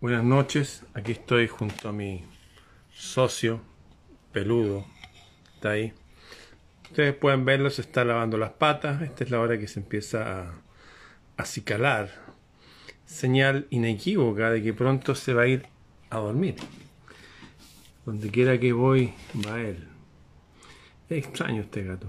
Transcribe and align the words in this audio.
Buenas 0.00 0.24
noches. 0.24 0.86
Aquí 0.94 1.12
estoy 1.12 1.48
junto 1.48 1.90
a 1.90 1.92
mi 1.92 2.24
socio 2.90 3.60
peludo. 4.32 4.86
Está 5.56 5.72
ahí. 5.72 5.92
Ustedes 6.84 7.14
pueden 7.14 7.44
verlo, 7.44 7.68
se 7.68 7.82
está 7.82 8.06
lavando 8.06 8.38
las 8.38 8.52
patas. 8.52 9.02
Esta 9.02 9.22
es 9.22 9.30
la 9.30 9.40
hora 9.40 9.58
que 9.58 9.68
se 9.68 9.80
empieza 9.80 10.40
a 10.40 10.54
acicalar. 11.36 12.08
Señal 13.04 13.66
inequívoca 13.68 14.50
de 14.50 14.62
que 14.62 14.72
pronto 14.72 15.14
se 15.14 15.34
va 15.34 15.42
a 15.42 15.46
ir 15.46 15.66
a 16.08 16.20
dormir. 16.20 16.56
Donde 18.06 18.30
quiera 18.30 18.58
que 18.58 18.72
voy, 18.72 19.12
va 19.46 19.60
él. 19.60 19.86
Es 21.10 21.18
extraño 21.18 21.60
este 21.60 21.84
gato. 21.84 22.08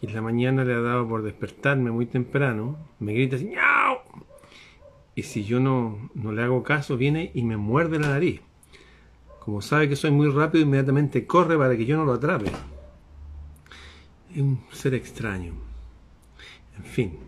Y 0.00 0.06
en 0.06 0.14
la 0.14 0.22
mañana 0.22 0.62
le 0.62 0.74
ha 0.74 0.80
dado 0.80 1.08
por 1.08 1.24
despertarme 1.24 1.90
muy 1.90 2.06
temprano. 2.06 2.78
Me 3.00 3.12
grita 3.12 3.34
así. 3.34 3.52
Y 5.18 5.24
si 5.24 5.42
yo 5.42 5.58
no, 5.58 6.10
no 6.14 6.30
le 6.30 6.44
hago 6.44 6.62
caso, 6.62 6.96
viene 6.96 7.32
y 7.34 7.42
me 7.42 7.56
muerde 7.56 7.98
la 7.98 8.10
nariz. 8.10 8.40
Como 9.40 9.60
sabe 9.62 9.88
que 9.88 9.96
soy 9.96 10.12
muy 10.12 10.30
rápido, 10.30 10.62
inmediatamente 10.62 11.26
corre 11.26 11.58
para 11.58 11.76
que 11.76 11.86
yo 11.86 11.96
no 11.96 12.04
lo 12.04 12.12
atrape. 12.12 12.52
Es 14.32 14.40
un 14.40 14.60
ser 14.70 14.94
extraño. 14.94 15.54
En 16.76 16.84
fin, 16.84 17.18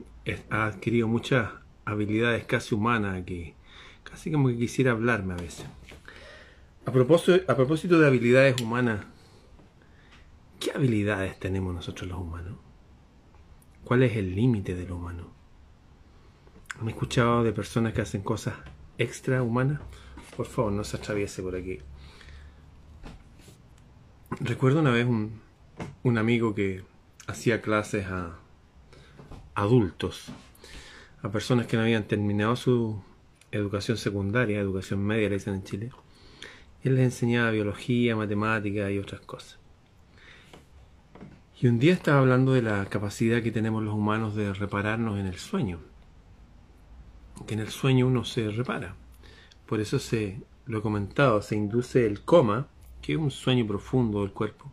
ha 0.51 0.67
adquirido 0.67 1.09
muchas 1.09 1.51
habilidades 1.85 2.45
casi 2.45 2.77
humanas 2.77 3.25
que 3.25 3.55
casi 4.05 4.31
como 4.31 4.47
que 4.51 4.57
quisiera 4.57 4.93
hablarme 4.93 5.35
a 5.35 5.39
veces. 5.39 5.67
A 6.87 6.93
propósito, 6.93 7.43
a 7.51 7.57
propósito 7.57 7.99
de 7.99 8.07
habilidades 8.07 8.61
humanas, 8.61 9.05
¿qué 10.61 10.71
habilidades 10.71 11.41
tenemos 11.41 11.75
nosotros 11.75 12.09
los 12.09 12.21
humanos? 12.21 12.55
¿Cuál 13.83 14.05
es 14.05 14.17
el 14.17 14.37
límite 14.37 14.77
de 14.77 14.87
lo 14.87 14.95
humano? 14.95 15.40
¿Han 16.81 16.89
escuchado 16.89 17.45
de 17.45 17.53
personas 17.53 17.93
que 17.93 18.01
hacen 18.01 18.23
cosas 18.23 18.55
extrahumanas? 18.97 19.83
Por 20.35 20.47
favor, 20.47 20.73
no 20.73 20.83
se 20.83 20.97
atraviese 20.97 21.43
por 21.43 21.55
aquí. 21.55 21.79
Recuerdo 24.41 24.81
una 24.81 24.91
vez 24.91 25.05
un, 25.05 25.43
un 26.05 26.17
amigo 26.17 26.55
que 26.55 26.83
hacía 27.27 27.61
clases 27.61 28.07
a 28.07 28.39
adultos, 29.55 30.33
a 31.21 31.31
personas 31.31 31.67
que 31.67 31.77
no 31.77 31.83
habían 31.83 32.05
terminado 32.05 32.57
su 32.57 33.03
educación 33.53 33.99
secundaria, 33.99 34.59
educación 34.59 35.05
media, 35.05 35.29
le 35.29 35.35
dicen 35.35 35.57
en 35.57 35.65
Chile. 35.65 35.91
Él 36.83 36.95
les 36.95 37.05
enseñaba 37.05 37.51
biología, 37.51 38.17
matemática 38.17 38.91
y 38.91 38.99
otras 38.99 39.21
cosas. 39.21 39.59
Y 41.61 41.67
un 41.67 41.79
día 41.79 41.93
estaba 41.93 42.21
hablando 42.21 42.55
de 42.55 42.63
la 42.63 42.87
capacidad 42.87 43.43
que 43.43 43.53
tenemos 43.53 43.83
los 43.83 43.93
humanos 43.93 44.35
de 44.35 44.55
repararnos 44.55 45.19
en 45.19 45.27
el 45.27 45.37
sueño 45.37 45.90
que 47.47 47.55
en 47.55 47.61
el 47.61 47.69
sueño 47.69 48.07
uno 48.07 48.25
se 48.25 48.51
repara. 48.51 48.95
Por 49.67 49.81
eso 49.81 49.99
se, 49.99 50.41
lo 50.67 50.79
he 50.79 50.83
comentado, 50.83 51.43
se 51.43 51.57
induce 51.57 52.07
el 52.07 52.23
coma, 52.23 52.69
que 53.03 53.13
es 53.13 53.19
un 53.19 53.31
sueño 53.31 53.67
profundo 53.67 54.21
del 54.21 54.33
cuerpo, 54.33 54.71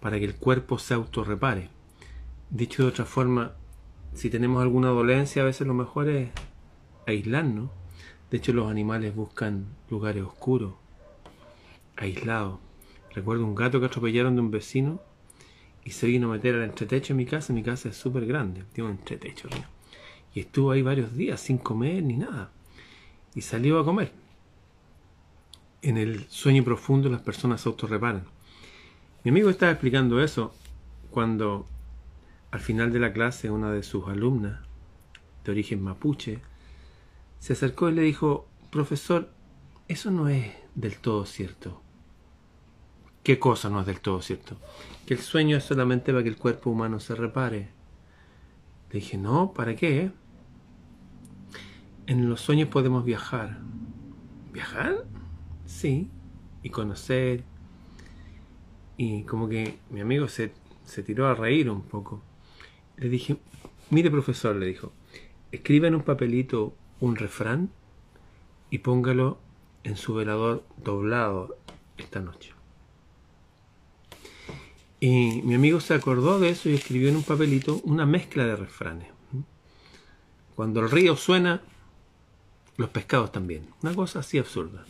para 0.00 0.18
que 0.18 0.24
el 0.24 0.36
cuerpo 0.36 0.78
se 0.78 0.94
autorrepare. 0.94 1.70
Dicho 2.50 2.82
de 2.82 2.88
otra 2.88 3.04
forma, 3.04 3.52
si 4.14 4.28
tenemos 4.28 4.62
alguna 4.62 4.88
dolencia, 4.88 5.42
a 5.42 5.46
veces 5.46 5.66
lo 5.66 5.74
mejor 5.74 6.08
es 6.08 6.30
aislarnos. 7.06 7.70
De 8.30 8.38
hecho, 8.38 8.52
los 8.52 8.70
animales 8.70 9.14
buscan 9.14 9.66
lugares 9.90 10.22
oscuros, 10.22 10.74
aislados. 11.96 12.58
Recuerdo 13.14 13.44
un 13.44 13.54
gato 13.54 13.80
que 13.80 13.86
atropellaron 13.86 14.34
de 14.34 14.40
un 14.40 14.50
vecino 14.50 15.00
y 15.84 15.90
se 15.90 16.06
vino 16.06 16.28
a 16.28 16.32
meter 16.32 16.54
al 16.54 16.62
entretecho 16.62 17.12
en 17.12 17.18
mi 17.18 17.26
casa. 17.26 17.52
Mi 17.52 17.62
casa 17.62 17.88
es 17.88 17.96
súper 17.96 18.26
grande, 18.26 18.64
tiene 18.72 18.90
un 18.90 18.96
entretecho. 18.96 19.48
Y 20.34 20.40
estuvo 20.40 20.70
ahí 20.70 20.82
varios 20.82 21.14
días 21.14 21.40
sin 21.40 21.58
comer 21.58 22.02
ni 22.02 22.16
nada. 22.16 22.50
Y 23.34 23.42
salió 23.42 23.78
a 23.78 23.84
comer. 23.84 24.12
En 25.82 25.96
el 25.96 26.28
sueño 26.28 26.64
profundo 26.64 27.08
las 27.08 27.20
personas 27.20 27.60
se 27.60 27.68
autorreparan. 27.68 28.24
Mi 29.24 29.30
amigo 29.30 29.50
estaba 29.50 29.72
explicando 29.72 30.22
eso 30.22 30.54
cuando 31.10 31.66
al 32.50 32.60
final 32.60 32.92
de 32.92 33.00
la 33.00 33.12
clase 33.12 33.50
una 33.50 33.72
de 33.72 33.82
sus 33.82 34.08
alumnas, 34.08 34.60
de 35.44 35.52
origen 35.52 35.82
mapuche, 35.82 36.40
se 37.38 37.54
acercó 37.54 37.88
y 37.88 37.94
le 37.94 38.02
dijo, 38.02 38.46
profesor, 38.70 39.30
eso 39.88 40.10
no 40.10 40.28
es 40.28 40.52
del 40.74 40.96
todo 40.98 41.24
cierto. 41.26 41.80
¿Qué 43.22 43.38
cosa 43.38 43.68
no 43.70 43.80
es 43.80 43.86
del 43.86 44.00
todo 44.00 44.20
cierto? 44.20 44.56
Que 45.06 45.14
el 45.14 45.20
sueño 45.20 45.56
es 45.56 45.64
solamente 45.64 46.12
para 46.12 46.22
que 46.22 46.28
el 46.28 46.36
cuerpo 46.36 46.70
humano 46.70 46.98
se 47.00 47.14
repare. 47.14 47.68
Le 48.90 49.00
dije, 49.00 49.16
no, 49.16 49.52
¿para 49.52 49.76
qué? 49.76 50.10
En 52.06 52.28
los 52.28 52.40
sueños 52.40 52.68
podemos 52.68 53.04
viajar. 53.04 53.60
¿Viajar? 54.52 55.04
Sí. 55.66 56.10
Y 56.62 56.70
conocer. 56.70 57.44
Y 58.96 59.22
como 59.24 59.48
que 59.48 59.78
mi 59.90 60.00
amigo 60.00 60.28
se, 60.28 60.52
se 60.84 61.02
tiró 61.02 61.26
a 61.26 61.34
reír 61.34 61.70
un 61.70 61.82
poco. 61.82 62.22
Le 62.96 63.08
dije, 63.08 63.36
mire 63.90 64.10
profesor, 64.10 64.56
le 64.56 64.66
dijo, 64.66 64.92
escriba 65.50 65.88
en 65.88 65.94
un 65.94 66.02
papelito 66.02 66.74
un 67.00 67.16
refrán 67.16 67.70
y 68.70 68.78
póngalo 68.78 69.38
en 69.84 69.96
su 69.96 70.14
velador 70.14 70.64
doblado 70.76 71.56
esta 71.98 72.20
noche. 72.20 72.52
Y 75.00 75.42
mi 75.42 75.54
amigo 75.54 75.80
se 75.80 75.94
acordó 75.94 76.38
de 76.38 76.50
eso 76.50 76.68
y 76.68 76.74
escribió 76.74 77.08
en 77.08 77.16
un 77.16 77.24
papelito 77.24 77.80
una 77.84 78.06
mezcla 78.06 78.46
de 78.46 78.54
refranes. 78.54 79.08
Cuando 80.54 80.80
el 80.80 80.90
río 80.90 81.16
suena, 81.16 81.60
los 82.82 82.90
pescados 82.90 83.30
también. 83.30 83.68
Una 83.80 83.94
cosa 83.94 84.18
así 84.18 84.38
absurda. 84.38 84.84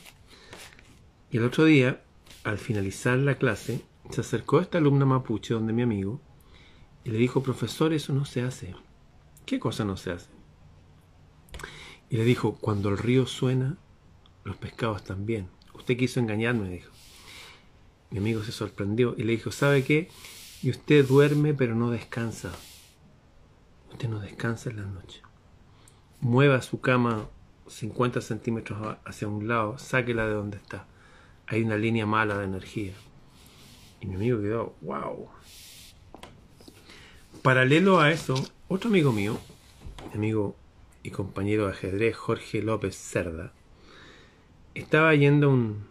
Y 1.31 1.37
el 1.37 1.45
otro 1.45 1.67
día, 1.67 2.03
al 2.43 2.57
finalizar 2.57 3.19
la 3.19 3.37
clase, 3.37 3.85
se 4.11 4.23
acercó 4.23 4.61
esta 4.61 4.79
alumna 4.79 5.05
mapuche 5.05 5.53
donde 5.53 5.75
mi 5.75 5.83
amigo 5.83 6.19
y 7.05 7.11
le 7.11 7.19
dijo, 7.19 7.43
profesor, 7.43 7.93
eso 7.93 8.15
no 8.15 8.25
se 8.25 8.43
hace. 8.43 8.75
¿Qué 9.45 9.61
cosa 9.61 9.85
no 9.85 9.99
se 9.99 10.13
hace? 10.13 10.31
Y 12.09 12.17
le 12.17 12.25
dijo, 12.25 12.57
cuando 12.61 12.89
el 12.89 12.97
río 12.97 13.27
suena, 13.27 13.77
los 14.45 14.57
pescados 14.57 15.05
también. 15.05 15.49
Usted 15.75 15.99
quiso 15.99 16.19
engañarme, 16.19 16.71
dijo. 16.71 16.93
Mi 18.11 18.19
amigo 18.19 18.43
se 18.43 18.53
sorprendió 18.53 19.15
y 19.19 19.25
le 19.25 19.33
dijo, 19.33 19.53
¿sabe 19.53 19.85
qué? 19.85 20.09
Y 20.63 20.71
usted 20.71 21.07
duerme 21.07 21.53
pero 21.53 21.75
no 21.75 21.91
descansa. 21.91 22.53
Usted 23.91 24.09
no 24.09 24.19
descansa 24.19 24.71
en 24.71 24.77
la 24.77 24.87
noche. 24.87 25.21
Mueva 26.21 26.63
su 26.63 26.81
cama 26.81 27.29
50 27.69 28.21
centímetros 28.21 28.97
hacia 29.05 29.29
un 29.29 29.49
lado, 29.49 29.79
sáquela 29.79 30.27
de 30.27 30.35
donde 30.35 30.57
está. 30.57 30.87
Hay 31.47 31.63
una 31.63 31.77
línea 31.77 32.07
mala 32.07 32.39
de 32.39 32.45
energía. 32.45 32.93
Y 34.01 34.07
mi 34.07 34.17
amigo 34.17 34.41
quedó, 34.41 34.75
wow. 34.81 35.29
Paralelo 37.43 38.01
a 38.01 38.11
eso, 38.11 38.35
otro 38.69 38.91
amigo 38.91 39.13
mío, 39.13 39.39
amigo 40.15 40.57
y 41.03 41.11
compañero 41.11 41.67
de 41.67 41.73
ajedrez, 41.73 42.17
Jorge 42.17 42.63
López 42.63 42.97
Cerda, 42.97 43.53
estaba 44.75 45.15
yendo 45.15 45.49
a 45.49 45.51
un 45.51 45.87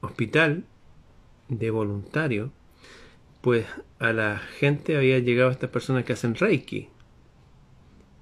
hospital 0.00 0.64
de 1.48 1.70
voluntario, 1.70 2.52
pues 3.40 3.66
a 3.98 4.12
la 4.12 4.38
gente 4.38 4.96
había 4.96 5.18
llegado 5.18 5.50
estas 5.50 5.70
personas 5.70 6.04
que 6.04 6.14
hacen 6.14 6.34
Reiki 6.34 6.88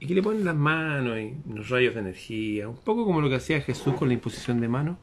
y 0.03 0.05
que 0.05 0.17
le 0.17 0.23
ponen 0.23 0.45
las 0.45 0.57
manos 0.57 1.17
y 1.17 1.33
los 1.55 1.69
rayos 1.69 1.95
de 1.95 2.01
energía, 2.01 2.69
un 2.69 2.77
poco 2.77 3.05
como 3.05 3.21
lo 3.21 3.29
que 3.29 3.37
hacía 3.37 3.61
Jesús 3.61 3.95
con 3.95 4.09
la 4.09 4.15
imposición 4.15 4.61
de 4.61 4.67
manos, 4.67 4.97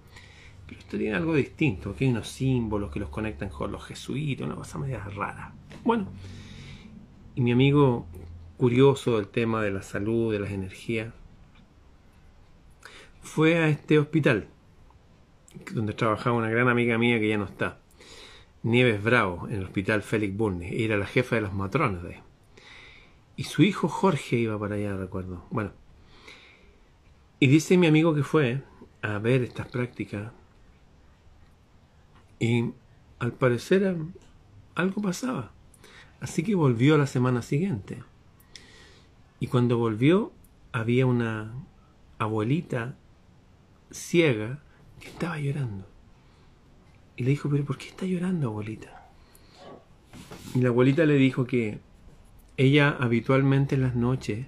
pero 0.68 0.78
esto 0.78 0.98
tiene 0.98 1.16
algo 1.16 1.34
distinto, 1.36 1.96
que 1.96 2.04
hay 2.04 2.12
unos 2.12 2.28
símbolos 2.28 2.92
que 2.92 3.00
los 3.00 3.08
conectan 3.08 3.48
con 3.48 3.72
los 3.72 3.82
jesuitas, 3.86 4.46
una 4.46 4.58
cosa 4.58 4.78
media 4.78 5.00
rara. 5.16 5.54
Bueno, 5.86 6.09
y 7.34 7.40
mi 7.40 7.54
amigo 7.54 8.08
curioso 8.58 9.16
del 9.16 9.30
tema 9.30 9.64
de 9.64 9.72
la 9.72 9.84
salud, 9.84 10.34
de 10.34 10.40
las 10.40 10.52
energías, 10.52 11.14
fue 13.22 13.58
a 13.58 13.70
este 13.70 14.00
hospital, 14.00 14.50
donde 15.72 15.94
trabajaba 15.94 16.35
una 16.35 16.50
gran 16.50 16.68
amiga 16.68 16.97
mía 16.97 17.22
que 17.22 17.29
ya 17.29 17.38
no 17.38 17.46
está, 17.46 17.79
Nieves 18.64 19.02
Bravo, 19.02 19.47
en 19.47 19.59
el 19.59 19.64
hospital 19.64 20.02
Félix 20.02 20.35
Burne, 20.35 20.84
era 20.84 20.97
la 20.97 21.06
jefa 21.06 21.38
de 21.38 21.44
las 21.44 21.53
matronas 21.53 22.03
de 22.03 22.16
ahí. 22.16 22.28
Y 23.40 23.46
su 23.46 23.64
hijo 23.64 23.88
Jorge 23.88 24.36
iba 24.36 24.59
para 24.59 24.76
allá, 24.76 24.97
recuerdo. 24.97 25.46
Bueno. 25.50 25.72
Y 27.40 27.47
dice 27.47 27.78
mi 27.78 27.88
amigo 27.88 28.14
que 28.14 28.24
fue 28.24 28.64
a 29.02 29.18
ver 29.18 29.44
estas 29.44 29.70
prácticas. 29.70 30.34
Y 32.38 32.72
al 33.18 33.32
parecer 33.32 33.96
algo 34.76 35.02
pasaba. 35.02 35.53
Así 36.20 36.44
que 36.44 36.53
volvió 36.53 36.97
la 36.97 37.08
semana 37.08 37.41
siguiente. 37.41 38.03
Y 39.40 39.47
cuando 39.47 39.78
volvió 39.78 40.34
había 40.74 41.06
una 41.06 41.53
abuelita 42.18 42.97
ciega 43.90 44.62
que 45.00 45.08
estaba 45.08 45.40
llorando. 45.40 45.88
Y 47.16 47.24
le 47.24 47.30
dijo, 47.30 47.50
pero 47.50 47.64
¿por 47.64 47.78
qué 47.78 47.88
está 47.88 48.06
llorando, 48.06 48.50
abuelita? 48.50 49.09
Y 50.56 50.59
la 50.59 50.68
abuelita 50.68 51.06
le 51.06 51.14
dijo 51.14 51.46
que 51.46 51.80
ella 52.59 52.97
habitualmente 53.00 53.76
en 53.76 53.84
las 53.84 53.96
noches 53.96 54.46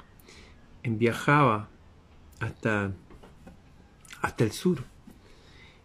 viajaba 0.84 1.70
hasta 2.42 2.92
hasta 4.22 4.44
el 4.44 4.52
sur 4.52 4.84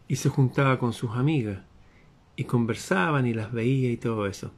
y 0.08 0.16
se 0.16 0.28
juntaba 0.28 0.80
con 0.80 0.92
sus 0.92 1.12
amigas 1.12 1.60
y 2.34 2.42
conversaban 2.42 3.28
y 3.28 3.32
las 3.32 3.52
veía 3.52 3.92
y 3.92 3.96
todo 3.96 4.26
eso. 4.26 4.50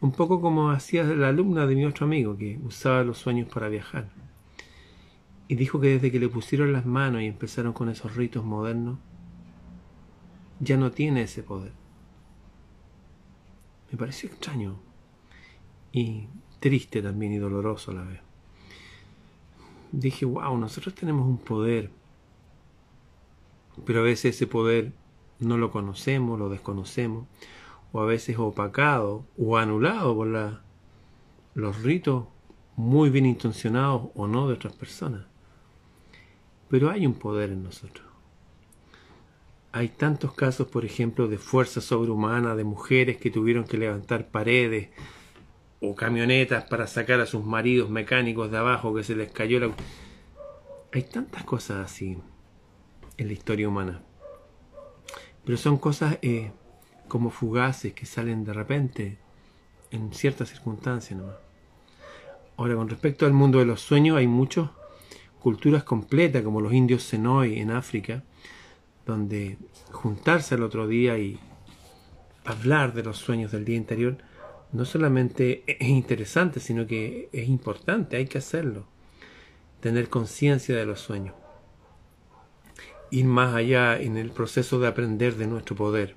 Un 0.00 0.10
poco 0.10 0.40
como 0.40 0.72
hacía 0.72 1.04
la 1.04 1.28
alumna 1.28 1.64
de 1.68 1.76
mi 1.76 1.84
otro 1.84 2.06
amigo 2.06 2.36
que 2.36 2.58
usaba 2.64 3.04
los 3.04 3.18
sueños 3.18 3.48
para 3.48 3.68
viajar. 3.68 4.08
Y 5.46 5.54
dijo 5.54 5.80
que 5.80 5.90
desde 5.90 6.10
que 6.10 6.18
le 6.18 6.28
pusieron 6.28 6.72
las 6.72 6.86
manos 6.86 7.22
y 7.22 7.26
empezaron 7.26 7.72
con 7.72 7.88
esos 7.88 8.16
ritos 8.16 8.44
modernos, 8.44 8.98
ya 10.58 10.76
no 10.76 10.90
tiene 10.90 11.22
ese 11.22 11.44
poder. 11.44 11.72
Me 13.92 13.96
pareció 13.96 14.28
extraño 14.28 14.80
y 15.92 16.26
triste 16.60 17.02
también 17.02 17.32
y 17.32 17.38
doloroso 17.38 17.90
a 17.90 17.94
la 17.94 18.04
vez. 18.04 18.20
Dije, 19.90 20.24
wow, 20.24 20.56
nosotros 20.56 20.94
tenemos 20.94 21.26
un 21.26 21.38
poder 21.38 21.90
pero 23.84 24.00
a 24.00 24.04
veces 24.04 24.36
ese 24.36 24.46
poder 24.46 24.92
no 25.38 25.56
lo 25.56 25.70
conocemos, 25.70 26.38
lo 26.38 26.48
desconocemos, 26.48 27.26
o 27.92 28.00
a 28.00 28.06
veces 28.06 28.38
opacado 28.38 29.24
o 29.38 29.56
anulado 29.56 30.14
por 30.14 30.26
la, 30.26 30.60
los 31.54 31.82
ritos 31.82 32.24
muy 32.76 33.10
bien 33.10 33.26
intencionados 33.26 34.08
o 34.14 34.26
no 34.26 34.48
de 34.48 34.54
otras 34.54 34.74
personas. 34.74 35.26
Pero 36.68 36.90
hay 36.90 37.06
un 37.06 37.14
poder 37.14 37.50
en 37.50 37.64
nosotros. 37.64 38.06
Hay 39.72 39.88
tantos 39.88 40.34
casos, 40.34 40.68
por 40.68 40.84
ejemplo, 40.84 41.28
de 41.28 41.38
fuerza 41.38 41.80
sobrehumana, 41.80 42.54
de 42.54 42.64
mujeres 42.64 43.16
que 43.18 43.30
tuvieron 43.30 43.64
que 43.64 43.78
levantar 43.78 44.28
paredes 44.28 44.88
o 45.80 45.94
camionetas 45.94 46.64
para 46.64 46.86
sacar 46.86 47.20
a 47.20 47.26
sus 47.26 47.44
maridos 47.44 47.88
mecánicos 47.90 48.50
de 48.50 48.58
abajo 48.58 48.94
que 48.94 49.02
se 49.02 49.16
les 49.16 49.30
cayó 49.32 49.60
la... 49.60 49.70
Hay 50.92 51.02
tantas 51.04 51.44
cosas 51.44 51.84
así 51.84 52.18
en 53.16 53.26
la 53.26 53.32
historia 53.32 53.68
humana. 53.68 54.02
Pero 55.44 55.56
son 55.56 55.78
cosas 55.78 56.18
eh, 56.22 56.52
como 57.08 57.30
fugaces 57.30 57.94
que 57.94 58.06
salen 58.06 58.44
de 58.44 58.52
repente 58.52 59.18
en 59.90 60.12
ciertas 60.12 60.50
circunstancias 60.50 61.18
nomás. 61.18 61.36
Ahora, 62.56 62.74
con 62.74 62.88
respecto 62.88 63.24
al 63.24 63.32
mundo 63.32 63.58
de 63.58 63.64
los 63.64 63.80
sueños, 63.80 64.18
hay 64.18 64.26
muchas 64.26 64.68
culturas 65.40 65.82
completas, 65.82 66.42
como 66.42 66.60
los 66.60 66.74
indios 66.74 67.02
Senoi 67.02 67.58
en 67.58 67.70
África, 67.70 68.22
donde 69.06 69.56
juntarse 69.90 70.56
al 70.56 70.62
otro 70.62 70.86
día 70.86 71.18
y 71.18 71.38
hablar 72.44 72.92
de 72.92 73.02
los 73.02 73.16
sueños 73.16 73.50
del 73.50 73.64
día 73.64 73.76
interior 73.76 74.18
no 74.72 74.84
solamente 74.84 75.64
es 75.66 75.88
interesante, 75.88 76.60
sino 76.60 76.86
que 76.86 77.28
es 77.32 77.48
importante, 77.48 78.16
hay 78.16 78.26
que 78.26 78.38
hacerlo. 78.38 78.86
Tener 79.80 80.08
conciencia 80.08 80.76
de 80.76 80.86
los 80.86 81.00
sueños 81.00 81.34
ir 83.10 83.24
más 83.24 83.54
allá 83.54 84.00
en 84.00 84.16
el 84.16 84.30
proceso 84.30 84.78
de 84.78 84.88
aprender 84.88 85.36
de 85.36 85.46
nuestro 85.46 85.76
poder. 85.76 86.16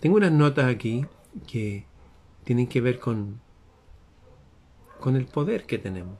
Tengo 0.00 0.16
unas 0.16 0.32
notas 0.32 0.66
aquí 0.66 1.06
que 1.46 1.84
tienen 2.44 2.66
que 2.66 2.80
ver 2.80 2.98
con, 2.98 3.40
con 5.00 5.16
el 5.16 5.26
poder 5.26 5.64
que 5.64 5.78
tenemos. 5.78 6.18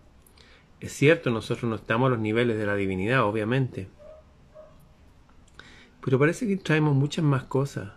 Es 0.80 0.92
cierto, 0.92 1.30
nosotros 1.30 1.68
no 1.68 1.76
estamos 1.76 2.06
a 2.06 2.10
los 2.10 2.20
niveles 2.20 2.56
de 2.56 2.66
la 2.66 2.76
divinidad, 2.76 3.24
obviamente. 3.24 3.88
Pero 6.04 6.18
parece 6.18 6.46
que 6.46 6.56
traemos 6.56 6.94
muchas 6.94 7.24
más 7.24 7.44
cosas 7.44 7.92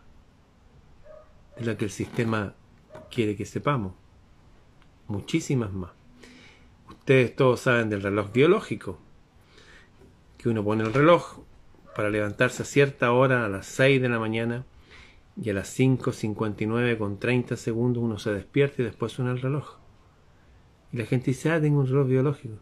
de 1.57 1.65
las 1.65 1.75
que 1.75 1.85
el 1.85 1.91
sistema 1.91 2.55
quiere 3.09 3.35
que 3.35 3.45
sepamos. 3.45 3.93
Muchísimas 5.07 5.71
más. 5.73 5.91
Ustedes 6.89 7.35
todos 7.35 7.61
saben 7.61 7.89
del 7.89 8.01
reloj 8.01 8.31
biológico. 8.31 8.99
Que 10.37 10.49
uno 10.49 10.63
pone 10.63 10.83
el 10.83 10.93
reloj 10.93 11.39
para 11.95 12.09
levantarse 12.09 12.63
a 12.63 12.65
cierta 12.65 13.11
hora 13.11 13.45
a 13.45 13.49
las 13.49 13.65
6 13.67 14.01
de 14.01 14.09
la 14.09 14.19
mañana 14.19 14.65
y 15.41 15.49
a 15.49 15.53
las 15.53 15.77
5.59 15.77 16.97
con 16.97 17.19
30 17.19 17.55
segundos 17.57 18.03
uno 18.03 18.19
se 18.19 18.33
despierta 18.33 18.81
y 18.81 18.85
después 18.85 19.11
suena 19.11 19.31
el 19.31 19.41
reloj. 19.41 19.77
Y 20.91 20.97
la 20.97 21.05
gente 21.05 21.31
dice, 21.31 21.51
ah, 21.51 21.61
tengo 21.61 21.79
un 21.79 21.87
reloj 21.87 22.07
biológico. 22.07 22.55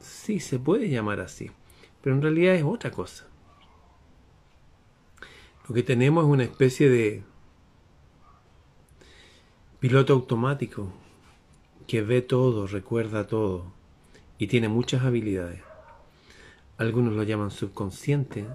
Sí, 0.00 0.40
se 0.40 0.58
puede 0.58 0.88
llamar 0.88 1.20
así, 1.20 1.50
pero 2.02 2.16
en 2.16 2.22
realidad 2.22 2.54
es 2.54 2.64
otra 2.64 2.90
cosa. 2.90 3.26
Lo 5.68 5.74
que 5.74 5.82
tenemos 5.82 6.24
es 6.24 6.30
una 6.30 6.44
especie 6.44 6.90
de 6.90 7.22
piloto 9.84 10.14
automático 10.14 10.90
que 11.86 12.00
ve 12.00 12.22
todo, 12.22 12.66
recuerda 12.66 13.26
todo 13.26 13.70
y 14.38 14.46
tiene 14.46 14.66
muchas 14.66 15.02
habilidades 15.02 15.60
algunos 16.78 17.12
lo 17.12 17.22
llaman 17.22 17.50
subconsciente, 17.50 18.46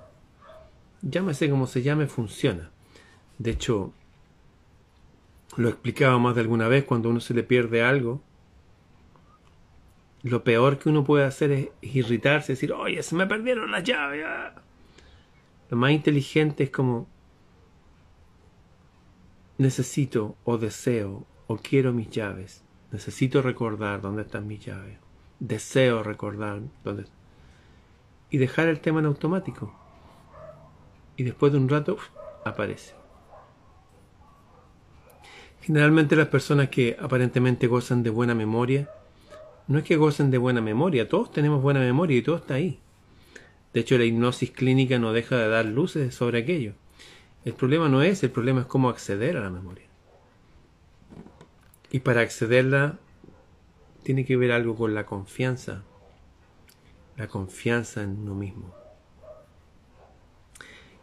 llámese 1.04 1.48
como 1.48 1.68
se 1.68 1.84
llame, 1.84 2.08
funciona. 2.08 2.72
De 3.38 3.52
hecho, 3.52 3.94
lo 5.56 5.70
explicaba 5.70 6.18
más 6.18 6.34
de 6.34 6.42
alguna 6.42 6.68
vez, 6.68 6.86
cuando 6.86 7.12
uno 7.12 7.20
se 7.20 7.36
le 7.36 7.44
pierde 7.44 7.84
algo, 7.84 8.24
lo 10.24 10.44
peor 10.44 10.80
que 10.80 10.90
uno 10.90 11.04
puede 11.04 11.26
hacer 11.26 11.52
es 11.52 11.70
irritarse, 11.84 12.54
decir, 12.54 12.74
oye, 12.74 13.04
se 13.04 13.16
me 13.16 13.28
perdieron 13.28 13.70
las 13.70 13.84
llaves. 13.84 14.26
Ah". 14.28 14.64
Lo 15.70 15.78
más 15.78 15.92
inteligente 15.92 16.64
es 16.64 16.72
como, 16.72 17.08
necesito 19.60 20.38
o 20.46 20.58
deseo 20.58 21.28
o 21.48 21.58
quiero 21.58 21.94
mis 21.94 22.10
llaves. 22.10 22.64
Necesito 22.92 23.44
recordar 23.44 24.02
dónde 24.02 24.24
están 24.24 24.48
mis 24.48 24.66
llaves. 24.66 24.98
Deseo 25.40 26.02
recordar 26.02 26.62
dónde 26.84 27.06
y 28.32 28.38
dejar 28.38 28.68
el 28.68 28.80
tema 28.80 29.00
en 29.00 29.08
automático. 29.08 29.76
Y 31.18 31.24
después 31.24 31.52
de 31.52 31.58
un 31.58 31.68
rato 31.68 31.98
aparece. 32.46 32.94
Generalmente 35.62 36.16
las 36.16 36.28
personas 36.28 36.70
que 36.70 36.96
aparentemente 37.00 37.68
gozan 37.68 38.02
de 38.02 38.10
buena 38.10 38.34
memoria, 38.34 38.90
no 39.68 39.78
es 39.78 39.84
que 39.84 39.98
gocen 39.98 40.32
de 40.32 40.38
buena 40.38 40.62
memoria, 40.62 41.10
todos 41.10 41.32
tenemos 41.32 41.62
buena 41.62 41.82
memoria 41.82 42.18
y 42.18 42.22
todo 42.22 42.38
está 42.38 42.56
ahí. 42.56 42.80
De 43.74 43.82
hecho, 43.82 43.98
la 43.98 44.06
hipnosis 44.06 44.52
clínica 44.52 44.98
no 44.98 45.12
deja 45.12 45.38
de 45.38 45.50
dar 45.50 45.66
luces 45.66 46.16
sobre 46.16 46.40
aquello. 46.40 46.74
El 47.50 47.56
problema 47.56 47.90
no 47.90 48.04
es, 48.04 48.22
el 48.22 48.30
problema 48.30 48.62
es 48.62 48.68
cómo 48.68 48.90
acceder 48.90 49.36
a 49.36 49.42
la 49.42 49.50
memoria. 49.50 49.88
Y 51.90 52.02
para 52.02 52.22
accederla 52.22 53.00
tiene 54.04 54.24
que 54.24 54.38
ver 54.38 54.52
algo 54.52 54.76
con 54.76 54.94
la 54.94 55.08
confianza 55.08 55.82
la 57.18 57.28
confianza 57.28 58.04
en 58.04 58.18
uno 58.18 58.36
mismo. 58.36 58.72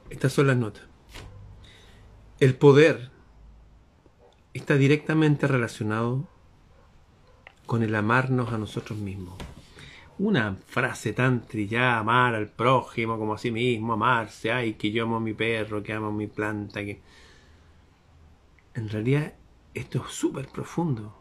Estas 0.08 0.32
son 0.32 0.46
las 0.46 0.56
notas. 0.56 0.84
El 2.38 2.54
poder 2.54 3.10
está 4.54 4.76
directamente 4.76 5.48
relacionado 5.48 6.26
con 7.66 7.82
el 7.82 7.92
amarnos 7.94 8.50
a 8.52 8.56
nosotros 8.56 8.98
mismos. 8.98 9.34
Una 10.18 10.54
frase 10.54 11.12
tan 11.12 11.46
trillada, 11.46 11.98
amar 11.98 12.34
al 12.34 12.48
prójimo 12.48 13.18
como 13.18 13.34
a 13.34 13.38
sí 13.38 13.50
mismo, 13.50 13.92
amarse, 13.92 14.50
ay, 14.50 14.74
que 14.74 14.90
yo 14.90 15.04
amo 15.04 15.16
a 15.16 15.20
mi 15.20 15.34
perro, 15.34 15.82
que 15.82 15.92
amo 15.92 16.08
a 16.08 16.12
mi 16.12 16.26
planta, 16.26 16.84
que... 16.84 17.02
En 18.74 18.88
realidad 18.88 19.34
esto 19.74 20.02
es 20.06 20.12
súper 20.12 20.48
profundo. 20.48 21.14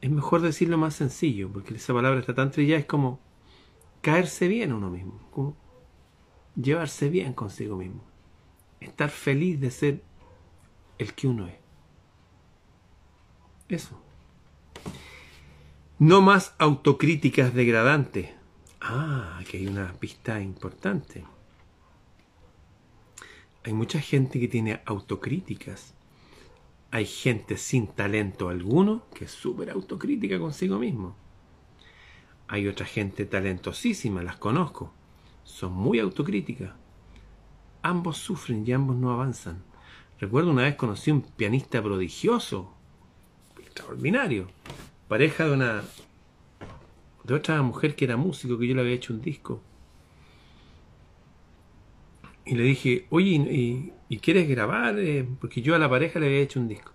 Es 0.00 0.10
mejor 0.10 0.40
decirlo 0.40 0.78
más 0.78 0.94
sencillo, 0.94 1.50
porque 1.52 1.74
esa 1.74 1.92
palabra 1.92 2.20
está 2.20 2.34
tan 2.34 2.50
trillada, 2.50 2.80
es 2.80 2.86
como 2.86 3.20
caerse 4.00 4.48
bien 4.48 4.72
uno 4.72 4.90
mismo, 4.90 5.20
como 5.30 5.56
llevarse 6.56 7.08
bien 7.08 7.32
consigo 7.32 7.76
mismo, 7.76 8.02
estar 8.80 9.10
feliz 9.10 9.60
de 9.60 9.70
ser 9.70 10.02
el 10.98 11.14
que 11.14 11.26
uno 11.26 11.46
es. 11.46 11.54
Eso. 13.68 14.03
No 16.00 16.20
más 16.20 16.56
autocríticas 16.58 17.54
degradantes. 17.54 18.30
Ah, 18.80 19.38
aquí 19.40 19.58
hay 19.58 19.68
una 19.68 19.92
pista 19.92 20.40
importante. 20.40 21.24
Hay 23.62 23.72
mucha 23.72 24.00
gente 24.00 24.40
que 24.40 24.48
tiene 24.48 24.80
autocríticas. 24.86 25.94
Hay 26.90 27.06
gente 27.06 27.56
sin 27.56 27.86
talento 27.86 28.48
alguno 28.48 29.04
que 29.14 29.26
es 29.26 29.30
súper 29.30 29.70
autocrítica 29.70 30.36
consigo 30.40 30.80
mismo. 30.80 31.14
Hay 32.48 32.66
otra 32.66 32.86
gente 32.86 33.24
talentosísima, 33.24 34.24
las 34.24 34.36
conozco. 34.36 34.92
Son 35.44 35.72
muy 35.72 36.00
autocríticas. 36.00 36.72
Ambos 37.82 38.16
sufren 38.16 38.66
y 38.66 38.72
ambos 38.72 38.96
no 38.96 39.12
avanzan. 39.12 39.62
Recuerdo 40.18 40.50
una 40.50 40.62
vez 40.62 40.74
conocí 40.74 41.12
un 41.12 41.22
pianista 41.22 41.80
prodigioso, 41.80 42.74
extraordinario, 43.60 44.48
pareja 45.08 45.46
de 45.46 45.52
una 45.52 45.82
de 47.24 47.34
otra 47.34 47.62
mujer 47.62 47.96
que 47.96 48.04
era 48.04 48.16
músico 48.16 48.58
que 48.58 48.66
yo 48.66 48.74
le 48.74 48.82
había 48.82 48.94
hecho 48.94 49.12
un 49.12 49.22
disco. 49.22 49.62
Y 52.46 52.54
le 52.54 52.64
dije, 52.64 53.06
oye, 53.10 53.92
¿y, 54.08 54.18
quieres 54.18 54.48
grabar? 54.48 54.98
Eh, 54.98 55.26
porque 55.40 55.62
yo 55.62 55.74
a 55.74 55.78
la 55.78 55.88
pareja 55.88 56.20
le 56.20 56.26
había 56.26 56.40
hecho 56.40 56.60
un 56.60 56.68
disco. 56.68 56.92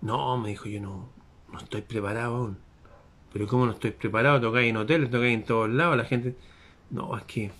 No, 0.00 0.38
me 0.38 0.50
dijo, 0.50 0.68
yo 0.68 0.80
no, 0.80 1.10
no 1.52 1.58
estoy 1.58 1.82
preparado 1.82 2.36
aún 2.36 2.70
pero 3.32 3.46
como 3.46 3.66
no 3.66 3.72
estoy 3.72 3.92
preparado, 3.92 4.40
tocáis 4.40 4.70
en 4.70 4.76
hoteles, 4.76 5.10
tocáis 5.10 5.34
en 5.34 5.44
todos 5.44 5.70
lados, 5.70 5.96
la 5.96 6.04
gente... 6.04 6.36
No, 6.90 7.16
es 7.16 7.24
que 7.24 7.52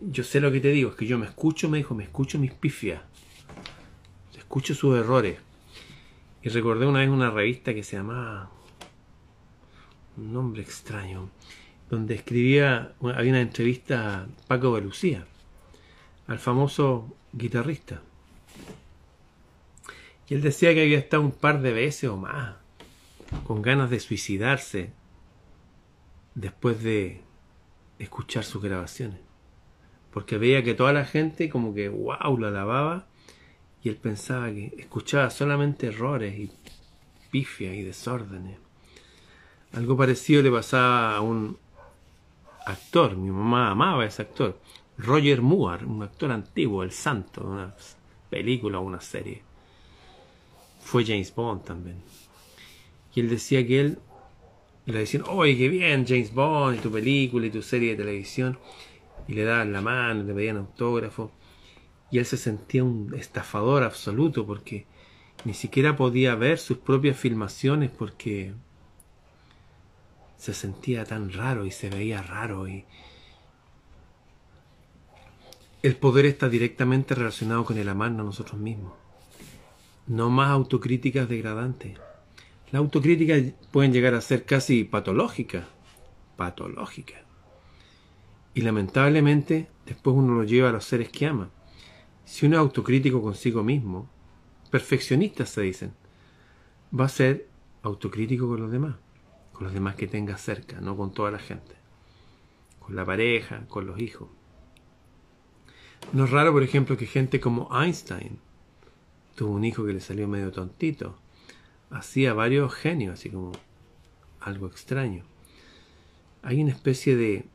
yo 0.00 0.24
sé 0.24 0.40
lo 0.40 0.50
que 0.50 0.60
te 0.60 0.68
digo, 0.68 0.90
es 0.90 0.96
que 0.96 1.06
yo 1.06 1.18
me 1.18 1.26
escucho, 1.26 1.68
me 1.68 1.78
dijo, 1.78 1.94
me 1.94 2.04
escucho 2.04 2.38
mis 2.38 2.52
pifias, 2.52 3.02
escucho 4.36 4.74
sus 4.74 4.96
errores. 4.96 5.38
Y 6.42 6.48
recordé 6.48 6.86
una 6.86 7.00
vez 7.00 7.10
una 7.10 7.30
revista 7.30 7.74
que 7.74 7.82
se 7.82 7.96
llamaba, 7.96 8.50
un 10.16 10.32
nombre 10.32 10.62
extraño, 10.62 11.30
donde 11.90 12.14
escribía, 12.14 12.94
había 13.00 13.30
una 13.30 13.40
entrevista 13.40 14.22
a 14.22 14.26
Paco 14.46 14.74
de 14.74 14.82
Lucía, 14.82 15.26
al 16.26 16.38
famoso 16.38 17.14
guitarrista. 17.32 18.02
Y 20.28 20.34
él 20.34 20.42
decía 20.42 20.72
que 20.74 20.82
había 20.82 20.98
estado 20.98 21.22
un 21.22 21.32
par 21.32 21.60
de 21.60 21.72
veces 21.72 22.08
o 22.08 22.16
más 22.16 22.56
con 23.46 23.62
ganas 23.62 23.90
de 23.90 24.00
suicidarse 24.00 24.92
después 26.34 26.82
de 26.82 27.22
escuchar 27.98 28.44
sus 28.44 28.62
grabaciones. 28.62 29.20
Porque 30.10 30.38
veía 30.38 30.62
que 30.62 30.74
toda 30.74 30.92
la 30.92 31.04
gente 31.04 31.48
como 31.48 31.74
que 31.74 31.88
wow 31.88 32.36
lo 32.36 32.48
alababa 32.48 33.06
y 33.82 33.88
él 33.88 33.96
pensaba 33.96 34.50
que 34.50 34.74
escuchaba 34.78 35.30
solamente 35.30 35.88
errores 35.88 36.38
y 36.38 36.50
pifias 37.30 37.74
y 37.74 37.82
desórdenes. 37.82 38.61
Algo 39.74 39.96
parecido 39.96 40.42
le 40.42 40.50
pasaba 40.50 41.16
a 41.16 41.20
un 41.22 41.56
actor, 42.66 43.16
mi 43.16 43.30
mamá 43.30 43.70
amaba 43.70 44.02
a 44.02 44.06
ese 44.06 44.22
actor, 44.22 44.60
Roger 44.98 45.40
Moore, 45.40 45.86
un 45.86 46.02
actor 46.02 46.30
antiguo, 46.30 46.82
el 46.82 46.92
santo, 46.92 47.42
una 47.42 47.74
película 48.28 48.78
o 48.78 48.82
una 48.82 49.00
serie. 49.00 49.42
Fue 50.80 51.04
James 51.04 51.34
Bond 51.34 51.64
también. 51.64 51.96
Y 53.14 53.20
él 53.20 53.30
decía 53.30 53.66
que 53.66 53.80
él 53.80 53.98
le 54.86 54.98
decían, 54.98 55.24
oye, 55.28 55.56
qué 55.56 55.68
bien, 55.68 56.04
James 56.06 56.34
Bond, 56.34 56.78
y 56.78 56.80
tu 56.80 56.90
película 56.90 57.46
y 57.46 57.50
tu 57.50 57.62
serie 57.62 57.90
de 57.90 57.96
televisión. 57.96 58.58
Y 59.28 59.34
le 59.34 59.44
daban 59.44 59.72
la 59.72 59.80
mano, 59.80 60.22
le 60.22 60.34
pedían 60.34 60.56
autógrafo. 60.58 61.30
Y 62.10 62.18
él 62.18 62.26
se 62.26 62.36
sentía 62.36 62.84
un 62.84 63.14
estafador 63.16 63.84
absoluto 63.84 64.44
porque 64.44 64.86
ni 65.44 65.54
siquiera 65.54 65.96
podía 65.96 66.34
ver 66.34 66.58
sus 66.58 66.78
propias 66.78 67.16
filmaciones 67.16 67.90
porque 67.90 68.52
se 70.42 70.54
sentía 70.54 71.04
tan 71.04 71.32
raro 71.32 71.66
y 71.66 71.70
se 71.70 71.88
veía 71.88 72.20
raro 72.20 72.66
y 72.66 72.84
el 75.84 75.94
poder 75.94 76.26
está 76.26 76.48
directamente 76.48 77.14
relacionado 77.14 77.64
con 77.64 77.78
el 77.78 77.88
amarnos 77.88 78.22
a 78.22 78.24
nosotros 78.24 78.60
mismos. 78.60 78.92
No 80.08 80.30
más 80.30 80.50
autocríticas 80.50 81.28
degradantes. 81.28 81.96
La 82.72 82.80
autocrítica 82.80 83.36
pueden 83.70 83.92
llegar 83.92 84.14
a 84.14 84.20
ser 84.20 84.44
casi 84.44 84.82
patológica. 84.82 85.68
Patológica. 86.36 87.22
Y 88.52 88.62
lamentablemente 88.62 89.68
después 89.86 90.16
uno 90.16 90.34
lo 90.34 90.42
lleva 90.42 90.70
a 90.70 90.72
los 90.72 90.84
seres 90.84 91.08
que 91.10 91.26
ama. 91.26 91.50
Si 92.24 92.46
uno 92.46 92.56
es 92.56 92.60
autocrítico 92.62 93.22
consigo 93.22 93.62
mismo, 93.62 94.08
perfeccionistas 94.72 95.50
se 95.50 95.62
dicen, 95.62 95.92
va 96.98 97.04
a 97.04 97.08
ser 97.08 97.46
autocrítico 97.84 98.48
con 98.48 98.60
los 98.60 98.72
demás, 98.72 98.96
con 99.52 99.64
los 99.64 99.72
demás 99.72 99.96
que 99.96 100.06
tenga 100.06 100.36
cerca, 100.36 100.80
no 100.80 100.96
con 100.96 101.12
toda 101.12 101.30
la 101.30 101.38
gente, 101.38 101.74
con 102.80 102.96
la 102.96 103.04
pareja, 103.04 103.66
con 103.68 103.86
los 103.86 104.00
hijos. 104.00 104.28
No 106.12 106.24
es 106.24 106.30
raro, 106.30 106.52
por 106.52 106.62
ejemplo, 106.62 106.96
que 106.96 107.06
gente 107.06 107.40
como 107.40 107.68
Einstein 107.72 108.38
tuvo 109.34 109.52
un 109.52 109.64
hijo 109.64 109.84
que 109.86 109.92
le 109.92 110.00
salió 110.00 110.28
medio 110.28 110.52
tontito, 110.52 111.16
hacía 111.90 112.34
varios 112.34 112.74
genios, 112.74 113.14
así 113.14 113.30
como 113.30 113.52
algo 114.40 114.66
extraño. 114.66 115.24
Hay 116.42 116.60
una 116.60 116.72
especie 116.72 117.16
de, 117.16 117.46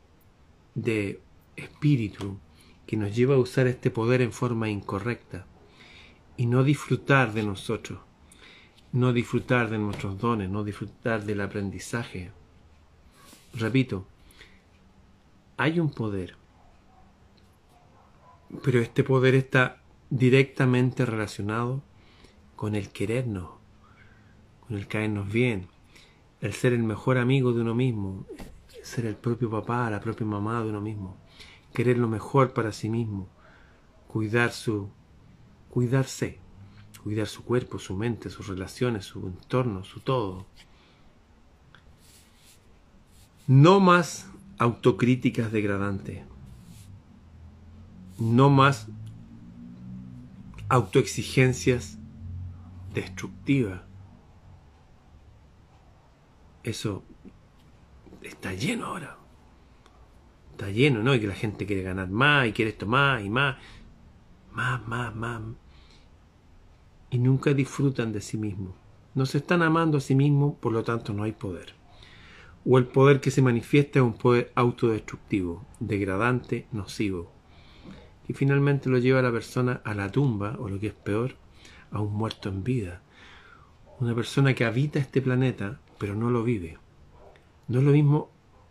de 0.74 1.20
espíritu 1.56 2.38
que 2.86 2.96
nos 2.96 3.14
lleva 3.14 3.34
a 3.34 3.38
usar 3.38 3.66
este 3.66 3.90
poder 3.90 4.22
en 4.22 4.32
forma 4.32 4.70
incorrecta 4.70 5.46
y 6.36 6.46
no 6.46 6.64
disfrutar 6.64 7.34
de 7.34 7.42
nosotros, 7.42 8.00
no 8.92 9.12
disfrutar 9.12 9.70
de 9.70 9.78
nuestros 9.78 10.18
dones, 10.18 10.48
no 10.48 10.64
disfrutar 10.64 11.24
del 11.24 11.40
aprendizaje. 11.40 12.30
Repito, 13.54 14.06
hay 15.56 15.80
un 15.80 15.90
poder, 15.90 16.36
pero 18.62 18.80
este 18.80 19.04
poder 19.04 19.34
está 19.34 19.82
directamente 20.10 21.04
relacionado 21.04 21.82
con 22.56 22.74
el 22.74 22.88
querernos, 22.88 23.50
el 24.70 24.86
caernos 24.86 25.30
bien, 25.30 25.68
el 26.40 26.52
ser 26.52 26.72
el 26.72 26.82
mejor 26.82 27.18
amigo 27.18 27.52
de 27.52 27.60
uno 27.60 27.74
mismo, 27.74 28.26
ser 28.82 29.06
el 29.06 29.16
propio 29.16 29.50
papá, 29.50 29.90
la 29.90 30.00
propia 30.00 30.26
mamá 30.26 30.62
de 30.62 30.70
uno 30.70 30.80
mismo, 30.80 31.16
querer 31.72 31.98
lo 31.98 32.08
mejor 32.08 32.52
para 32.52 32.72
sí 32.72 32.88
mismo, 32.88 33.28
cuidar 34.06 34.52
su, 34.52 34.88
cuidarse, 35.70 36.38
cuidar 37.08 37.26
su 37.26 37.42
cuerpo, 37.42 37.78
su 37.78 37.96
mente, 37.96 38.28
sus 38.28 38.48
relaciones, 38.48 39.06
su 39.06 39.26
entorno, 39.26 39.82
su 39.82 40.00
todo. 40.00 40.46
No 43.46 43.80
más 43.80 44.30
autocríticas 44.58 45.50
degradantes. 45.50 46.22
No 48.18 48.50
más 48.50 48.88
autoexigencias 50.68 51.98
destructivas 52.92 53.88
eso 56.62 57.04
está 58.22 58.52
lleno 58.52 58.86
ahora. 58.86 59.16
Está 60.50 60.70
lleno, 60.70 61.02
¿no? 61.02 61.14
Y 61.14 61.20
que 61.20 61.26
la 61.26 61.34
gente 61.34 61.66
quiere 61.66 61.82
ganar 61.82 62.08
más 62.08 62.46
y 62.46 62.52
quiere 62.52 62.72
esto 62.72 62.86
más 62.86 63.24
y 63.24 63.30
más. 63.30 63.56
Más, 64.52 64.86
más, 64.86 65.14
más. 65.14 65.40
Y 67.10 67.18
nunca 67.18 67.54
disfrutan 67.54 68.12
de 68.12 68.20
sí 68.20 68.36
mismos. 68.36 68.74
No 69.14 69.26
se 69.26 69.38
están 69.38 69.62
amando 69.62 69.98
a 69.98 70.00
sí 70.00 70.14
mismos, 70.14 70.54
por 70.60 70.72
lo 70.72 70.84
tanto 70.84 71.12
no 71.12 71.22
hay 71.22 71.32
poder. 71.32 71.74
O 72.64 72.78
el 72.78 72.86
poder 72.86 73.20
que 73.20 73.30
se 73.30 73.42
manifiesta 73.42 73.98
es 73.98 74.04
un 74.04 74.14
poder 74.14 74.52
autodestructivo, 74.54 75.64
degradante, 75.80 76.66
nocivo, 76.72 77.32
y 78.28 78.34
finalmente 78.34 78.90
lo 78.90 78.98
lleva 78.98 79.20
a 79.20 79.22
la 79.22 79.32
persona 79.32 79.80
a 79.84 79.94
la 79.94 80.10
tumba, 80.10 80.56
o 80.58 80.68
lo 80.68 80.78
que 80.78 80.88
es 80.88 80.94
peor, 80.94 81.36
a 81.90 82.00
un 82.00 82.12
muerto 82.12 82.50
en 82.50 82.62
vida. 82.62 83.00
Una 84.00 84.14
persona 84.14 84.54
que 84.54 84.66
habita 84.66 84.98
este 84.98 85.22
planeta 85.22 85.80
pero 85.98 86.14
no 86.14 86.30
lo 86.30 86.44
vive. 86.44 86.78
No 87.66 87.80
es 87.80 87.84
lo 87.84 87.92
mismo 87.92 88.30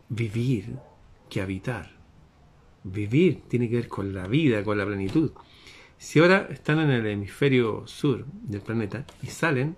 vivir 0.09 0.77
que 1.29 1.41
habitar. 1.41 1.91
Vivir 2.83 3.41
tiene 3.47 3.69
que 3.69 3.75
ver 3.75 3.87
con 3.89 4.13
la 4.13 4.27
vida, 4.27 4.63
con 4.63 4.77
la 4.77 4.85
plenitud. 4.85 5.31
Si 5.97 6.19
ahora 6.19 6.47
están 6.51 6.79
en 6.79 6.91
el 6.91 7.05
hemisferio 7.07 7.87
sur 7.87 8.25
del 8.25 8.61
planeta 8.61 9.05
y 9.23 9.27
salen 9.27 9.77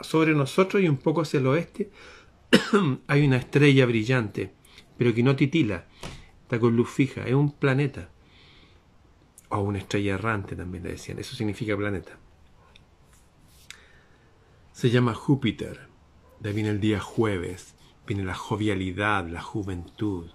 sobre 0.00 0.34
nosotros 0.34 0.82
y 0.82 0.88
un 0.88 0.98
poco 0.98 1.22
hacia 1.22 1.40
el 1.40 1.46
oeste, 1.46 1.90
hay 3.06 3.26
una 3.26 3.36
estrella 3.36 3.86
brillante, 3.86 4.52
pero 4.96 5.14
que 5.14 5.22
no 5.22 5.36
titila, 5.36 5.86
está 6.42 6.58
con 6.58 6.76
luz 6.76 6.90
fija, 6.90 7.24
es 7.24 7.34
un 7.34 7.52
planeta. 7.52 8.10
O 9.48 9.60
una 9.60 9.78
estrella 9.78 10.14
errante 10.14 10.56
también 10.56 10.84
le 10.84 10.92
decían, 10.92 11.18
eso 11.18 11.36
significa 11.36 11.76
planeta 11.76 12.18
se 14.72 14.90
llama 14.90 15.14
Júpiter. 15.14 15.88
De 16.40 16.48
ahí 16.48 16.54
viene 16.56 16.70
el 16.70 16.80
día 16.80 16.98
jueves, 16.98 17.76
viene 18.04 18.24
la 18.24 18.34
jovialidad, 18.34 19.28
la 19.28 19.40
juventud. 19.40 20.30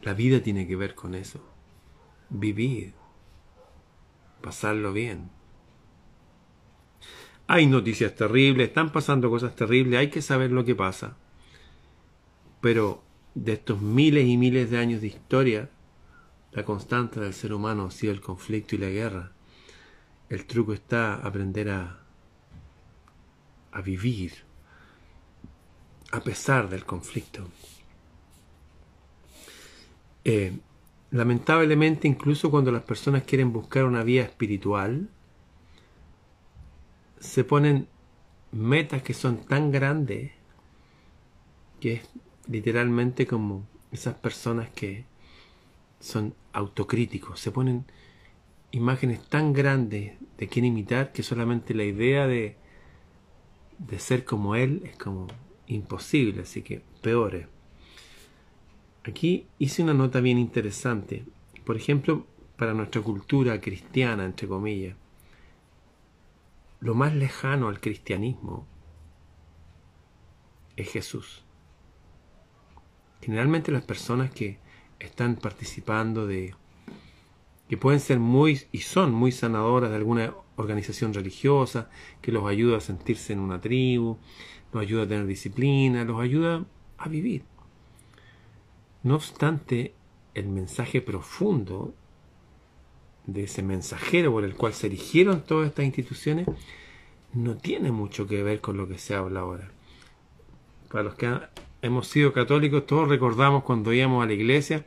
La 0.00 0.14
vida 0.14 0.40
tiene 0.40 0.66
que 0.66 0.76
ver 0.76 0.94
con 0.94 1.14
eso. 1.14 1.44
Vivir, 2.30 2.94
pasarlo 4.42 4.92
bien. 4.92 5.30
Hay 7.46 7.66
noticias 7.66 8.14
terribles, 8.14 8.68
están 8.68 8.90
pasando 8.90 9.28
cosas 9.28 9.54
terribles, 9.54 9.98
hay 9.98 10.08
que 10.08 10.22
saber 10.22 10.50
lo 10.50 10.64
que 10.64 10.74
pasa. 10.74 11.16
Pero 12.60 13.02
de 13.34 13.52
estos 13.52 13.82
miles 13.82 14.26
y 14.26 14.36
miles 14.36 14.70
de 14.70 14.78
años 14.78 15.00
de 15.00 15.08
historia, 15.08 15.68
la 16.52 16.64
constante 16.64 17.20
del 17.20 17.34
ser 17.34 17.52
humano 17.52 17.86
ha 17.86 17.90
sido 17.90 18.12
el 18.12 18.20
conflicto 18.20 18.76
y 18.76 18.78
la 18.78 18.88
guerra. 18.88 19.32
El 20.28 20.46
truco 20.46 20.72
está 20.72 21.14
aprender 21.14 21.70
a, 21.70 22.00
a 23.72 23.80
vivir 23.82 24.32
a 26.12 26.20
pesar 26.20 26.68
del 26.68 26.84
conflicto. 26.84 27.48
Eh, 30.24 30.56
lamentablemente, 31.14 32.08
incluso 32.08 32.50
cuando 32.50 32.72
las 32.72 32.82
personas 32.82 33.22
quieren 33.22 33.52
buscar 33.52 33.84
una 33.84 34.02
vía 34.02 34.24
espiritual, 34.24 35.08
se 37.20 37.44
ponen 37.44 37.86
metas 38.50 39.00
que 39.04 39.14
son 39.14 39.36
tan 39.46 39.70
grandes 39.70 40.32
que 41.78 41.92
es 41.92 42.02
literalmente 42.48 43.28
como 43.28 43.64
esas 43.92 44.16
personas 44.16 44.70
que 44.70 45.04
son 46.00 46.34
autocríticos, 46.52 47.38
se 47.38 47.52
ponen 47.52 47.84
imágenes 48.72 49.22
tan 49.28 49.52
grandes 49.52 50.14
de 50.36 50.48
quién 50.48 50.64
imitar 50.64 51.12
que 51.12 51.22
solamente 51.22 51.74
la 51.74 51.84
idea 51.84 52.26
de, 52.26 52.56
de 53.78 53.98
ser 54.00 54.24
como 54.24 54.56
él 54.56 54.82
es 54.84 54.96
como 54.96 55.28
imposible, 55.68 56.42
así 56.42 56.62
que 56.62 56.82
peores. 57.02 57.53
Aquí 59.06 59.46
hice 59.58 59.82
una 59.82 59.94
nota 59.94 60.20
bien 60.20 60.38
interesante. 60.38 61.24
Por 61.64 61.76
ejemplo, 61.76 62.26
para 62.56 62.72
nuestra 62.72 63.02
cultura 63.02 63.60
cristiana, 63.60 64.24
entre 64.24 64.48
comillas, 64.48 64.96
lo 66.80 66.94
más 66.94 67.14
lejano 67.14 67.68
al 67.68 67.80
cristianismo 67.80 68.66
es 70.76 70.90
Jesús. 70.90 71.44
Generalmente 73.20 73.72
las 73.72 73.82
personas 73.82 74.30
que 74.30 74.58
están 74.98 75.36
participando 75.36 76.26
de 76.26 76.54
que 77.68 77.76
pueden 77.76 78.00
ser 78.00 78.18
muy 78.18 78.60
y 78.72 78.78
son 78.78 79.12
muy 79.12 79.32
sanadoras 79.32 79.90
de 79.90 79.96
alguna 79.96 80.34
organización 80.56 81.14
religiosa 81.14 81.90
que 82.20 82.32
los 82.32 82.46
ayuda 82.46 82.78
a 82.78 82.80
sentirse 82.80 83.32
en 83.32 83.40
una 83.40 83.60
tribu, 83.60 84.18
los 84.72 84.82
ayuda 84.82 85.04
a 85.04 85.08
tener 85.08 85.26
disciplina, 85.26 86.04
los 86.04 86.20
ayuda 86.20 86.64
a 86.98 87.08
vivir. 87.08 87.44
No 89.04 89.14
obstante, 89.16 89.94
el 90.34 90.48
mensaje 90.48 91.00
profundo 91.00 91.94
de 93.26 93.44
ese 93.44 93.62
mensajero 93.62 94.32
por 94.32 94.44
el 94.44 94.54
cual 94.54 94.74
se 94.74 94.88
erigieron 94.88 95.42
todas 95.42 95.68
estas 95.68 95.84
instituciones 95.84 96.46
no 97.34 97.56
tiene 97.56 97.92
mucho 97.92 98.26
que 98.26 98.42
ver 98.42 98.60
con 98.60 98.76
lo 98.76 98.88
que 98.88 98.98
se 98.98 99.14
habla 99.14 99.40
ahora. 99.40 99.70
Para 100.90 101.04
los 101.04 101.14
que 101.16 101.30
hemos 101.82 102.08
sido 102.08 102.32
católicos, 102.32 102.86
todos 102.86 103.08
recordamos 103.08 103.64
cuando 103.64 103.92
íbamos 103.92 104.24
a 104.24 104.26
la 104.26 104.32
iglesia 104.32 104.84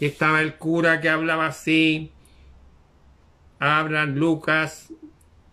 y 0.00 0.06
estaba 0.06 0.40
el 0.40 0.56
cura 0.56 1.00
que 1.00 1.08
hablaba 1.08 1.46
así. 1.46 2.10
Hablan 3.60 4.18
Lucas, 4.18 4.92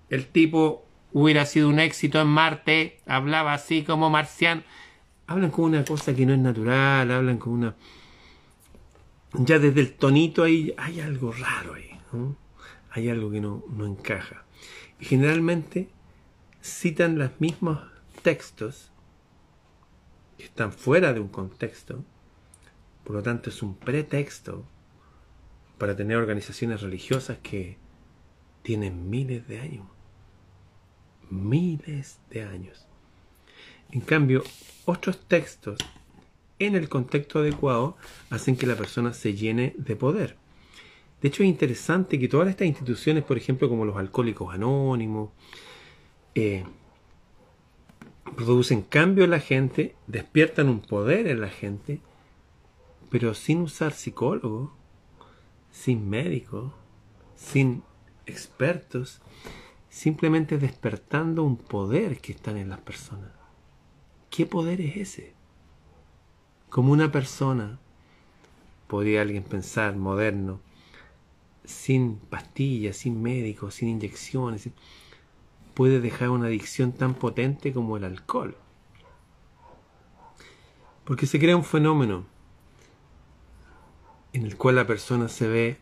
el 0.09 0.25
tipo 0.25 0.85
hubiera 1.13 1.45
sido 1.45 1.69
un 1.69 1.79
éxito 1.79 2.19
en 2.19 2.27
Marte, 2.27 2.99
hablaba 3.05 3.53
así 3.53 3.83
como 3.83 4.09
marciano. 4.09 4.63
Hablan 5.31 5.51
con 5.51 5.65
una 5.65 5.85
cosa 5.85 6.13
que 6.13 6.25
no 6.25 6.33
es 6.33 6.39
natural, 6.39 7.11
hablan 7.11 7.37
con 7.37 7.53
una... 7.53 7.75
Ya 9.33 9.59
desde 9.59 9.81
el 9.81 9.93
tonito 9.93 10.43
ahí 10.43 10.73
hay 10.77 10.99
algo 10.99 11.31
raro 11.31 11.75
ahí, 11.75 11.89
hay 12.91 13.09
algo 13.09 13.31
que 13.31 13.39
no, 13.39 13.63
no 13.69 13.85
encaja. 13.85 14.43
Y 14.99 15.05
generalmente 15.05 15.89
citan 16.61 17.17
los 17.17 17.31
mismos 17.39 17.79
textos 18.21 18.91
que 20.37 20.43
están 20.43 20.73
fuera 20.73 21.13
de 21.13 21.21
un 21.21 21.29
contexto 21.29 22.03
por 23.03 23.15
lo 23.15 23.23
tanto, 23.23 23.49
es 23.49 23.61
un 23.61 23.75
pretexto 23.75 24.63
para 25.77 25.95
tener 25.95 26.17
organizaciones 26.17 26.81
religiosas 26.81 27.39
que 27.39 27.77
tienen 28.61 29.09
miles 29.09 29.47
de 29.47 29.59
años. 29.59 29.87
Miles 31.29 32.19
de 32.29 32.43
años. 32.43 32.87
En 33.91 34.01
cambio, 34.01 34.43
otros 34.85 35.19
textos 35.27 35.79
en 36.59 36.75
el 36.75 36.89
contexto 36.89 37.39
adecuado 37.39 37.97
hacen 38.29 38.55
que 38.55 38.67
la 38.67 38.75
persona 38.75 39.13
se 39.13 39.33
llene 39.33 39.73
de 39.77 39.95
poder. 39.95 40.37
De 41.21 41.27
hecho, 41.27 41.43
es 41.43 41.49
interesante 41.49 42.19
que 42.19 42.27
todas 42.27 42.49
estas 42.49 42.67
instituciones, 42.67 43.23
por 43.23 43.37
ejemplo, 43.37 43.69
como 43.69 43.85
los 43.85 43.97
alcohólicos 43.97 44.53
anónimos, 44.53 45.31
eh, 46.35 46.63
producen 48.35 48.81
cambio 48.81 49.23
en 49.23 49.31
la 49.31 49.39
gente, 49.39 49.95
despiertan 50.07 50.69
un 50.69 50.79
poder 50.79 51.27
en 51.27 51.41
la 51.41 51.49
gente 51.49 52.01
pero 53.11 53.33
sin 53.33 53.61
usar 53.61 53.91
psicólogo, 53.91 54.73
sin 55.69 56.09
médico, 56.09 56.73
sin 57.35 57.83
expertos, 58.25 59.21
simplemente 59.89 60.57
despertando 60.57 61.43
un 61.43 61.57
poder 61.57 62.19
que 62.21 62.31
está 62.31 62.57
en 62.57 62.69
las 62.69 62.79
personas. 62.79 63.40
¿Qué 64.31 64.45
poder 64.45 64.79
es 64.79 64.95
ese? 64.95 65.33
Como 66.69 66.93
una 66.93 67.11
persona, 67.11 67.79
podría 68.87 69.21
alguien 69.21 69.43
pensar, 69.43 69.97
moderno, 69.97 70.61
sin 71.65 72.15
pastillas, 72.15 72.95
sin 72.95 73.21
médicos, 73.21 73.75
sin 73.75 73.89
inyecciones, 73.89 74.69
puede 75.73 75.99
dejar 75.99 76.29
una 76.29 76.47
adicción 76.47 76.93
tan 76.93 77.13
potente 77.13 77.73
como 77.73 77.97
el 77.97 78.05
alcohol. 78.05 78.55
Porque 81.03 81.25
se 81.25 81.37
crea 81.37 81.57
un 81.57 81.65
fenómeno 81.65 82.25
en 84.31 84.45
el 84.45 84.55
cual 84.55 84.75
la 84.75 84.87
persona 84.87 85.27
se 85.27 85.49
ve 85.49 85.77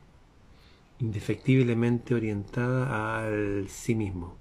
indefectiblemente 0.98 2.16
orientada 2.16 3.20
al 3.20 3.70
sí 3.70 3.94
mismo 3.94 4.38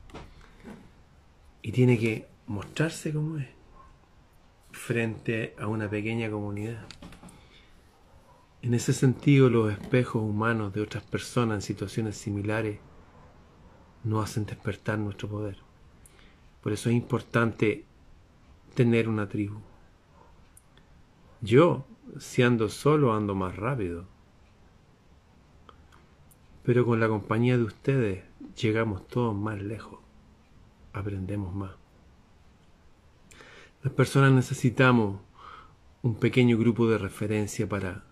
y 1.61 1.73
tiene 1.73 1.99
que 1.99 2.27
mostrarse 2.47 3.12
como 3.12 3.37
es 3.37 3.58
frente 4.79 5.55
a 5.59 5.67
una 5.67 5.91
pequeña 5.91 6.31
comunidad. 6.31 6.87
En 8.62 8.75
ese 8.75 8.93
sentido, 8.93 9.51
los 9.51 9.73
espejos 9.73 10.23
humanos 10.23 10.73
de 10.73 10.81
otras 10.81 11.05
personas 11.05 11.57
en 11.57 11.62
situaciones 11.62 12.17
similares 12.17 12.79
no 14.05 14.21
hacen 14.21 14.47
despertar 14.47 14.99
nuestro 14.99 15.29
poder. 15.29 15.59
Por 16.62 16.73
eso 16.73 16.88
es 16.88 16.97
importante 16.97 17.85
tener 18.75 19.09
una 19.09 19.29
tribu. 19.29 19.59
Yo 21.41 21.85
si 22.19 22.43
ando 22.43 22.69
solo 22.69 23.12
ando 23.12 23.35
más 23.35 23.57
rápido. 23.57 24.07
Pero 26.62 26.85
con 26.85 27.01
la 27.01 27.09
compañía 27.09 27.57
de 27.57 27.64
ustedes 27.64 28.25
llegamos 28.61 29.07
todos 29.09 29.35
más 29.35 29.61
lejos, 29.61 30.01
aprendemos 30.93 31.55
más. 31.55 31.73
Las 33.83 33.93
personas 33.93 34.33
necesitamos 34.33 35.21
un 36.03 36.17
pequeño 36.17 36.59
grupo 36.59 36.88
de 36.88 36.99
referencia 36.99 37.69
para 37.69 38.05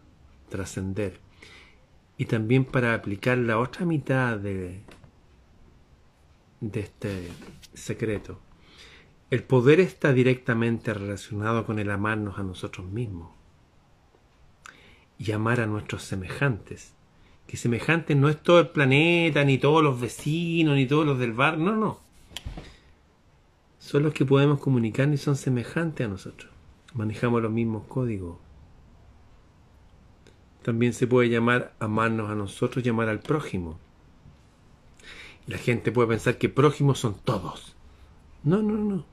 trascender 0.48 1.18
y 2.16 2.26
también 2.26 2.64
para 2.64 2.94
aplicar 2.94 3.38
la 3.38 3.58
otra 3.58 3.84
mitad 3.84 4.38
de, 4.38 4.82
este 6.72 7.28
secreto. 7.74 8.40
El 9.30 9.42
poder 9.42 9.80
está 9.80 10.12
directamente 10.12 10.94
relacionado 10.94 11.66
con 11.66 11.80
el 11.80 11.90
amarnos 11.90 12.38
a 12.38 12.44
nosotros 12.44 12.86
mismos 12.86 13.32
y 15.18 15.32
amar 15.32 15.60
a 15.60 15.66
nuestros 15.66 16.04
semejantes. 16.04 16.94
Que 17.48 17.56
semejantes 17.56 18.16
no 18.16 18.28
es 18.28 18.40
todo 18.40 18.60
el 18.60 18.68
planeta, 18.68 19.44
ni 19.44 19.58
todos 19.58 19.82
los 19.82 20.00
vecinos, 20.00 20.76
ni 20.76 20.86
todos 20.86 21.06
los 21.06 21.18
del 21.18 21.32
bar, 21.32 21.58
no, 21.58 21.74
no. 21.74 22.00
Son 23.86 24.02
los 24.02 24.12
que 24.12 24.26
podemos 24.26 24.58
comunicar 24.58 25.08
y 25.12 25.16
son 25.16 25.36
semejantes 25.36 26.04
a 26.04 26.10
nosotros. 26.10 26.50
Manejamos 26.92 27.40
los 27.40 27.52
mismos 27.52 27.84
códigos. 27.86 28.36
También 30.62 30.92
se 30.92 31.06
puede 31.06 31.28
llamar 31.28 31.72
amarnos 31.78 32.28
a 32.28 32.34
nosotros, 32.34 32.84
llamar 32.84 33.08
al 33.08 33.20
prójimo. 33.20 33.78
La 35.46 35.56
gente 35.56 35.92
puede 35.92 36.08
pensar 36.08 36.36
que 36.36 36.48
prójimos 36.48 36.98
son 36.98 37.14
todos. 37.14 37.76
No, 38.42 38.60
no, 38.60 38.74
no. 38.74 39.04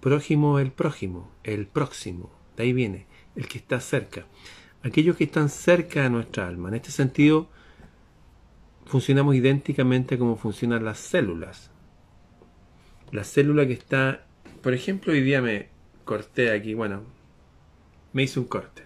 Prójimo 0.00 0.58
el 0.58 0.72
prójimo, 0.72 1.30
el 1.44 1.66
próximo. 1.66 2.30
De 2.56 2.62
ahí 2.62 2.72
viene, 2.72 3.04
el 3.34 3.46
que 3.46 3.58
está 3.58 3.80
cerca 3.80 4.24
aquellos 4.82 5.16
que 5.16 5.24
están 5.24 5.50
cerca 5.50 6.02
de 6.02 6.10
nuestra 6.10 6.48
alma. 6.48 6.68
En 6.68 6.76
este 6.76 6.92
sentido, 6.92 7.48
funcionamos 8.86 9.34
idénticamente 9.34 10.16
como 10.16 10.36
funcionan 10.36 10.84
las 10.84 10.98
células. 10.98 11.70
La 13.12 13.24
célula 13.24 13.66
que 13.66 13.72
está, 13.72 14.26
por 14.62 14.74
ejemplo, 14.74 15.12
hoy 15.12 15.22
día 15.22 15.40
me 15.40 15.68
corté 16.04 16.50
aquí, 16.50 16.74
bueno, 16.74 17.02
me 18.12 18.24
hice 18.24 18.40
un 18.40 18.46
corte. 18.46 18.82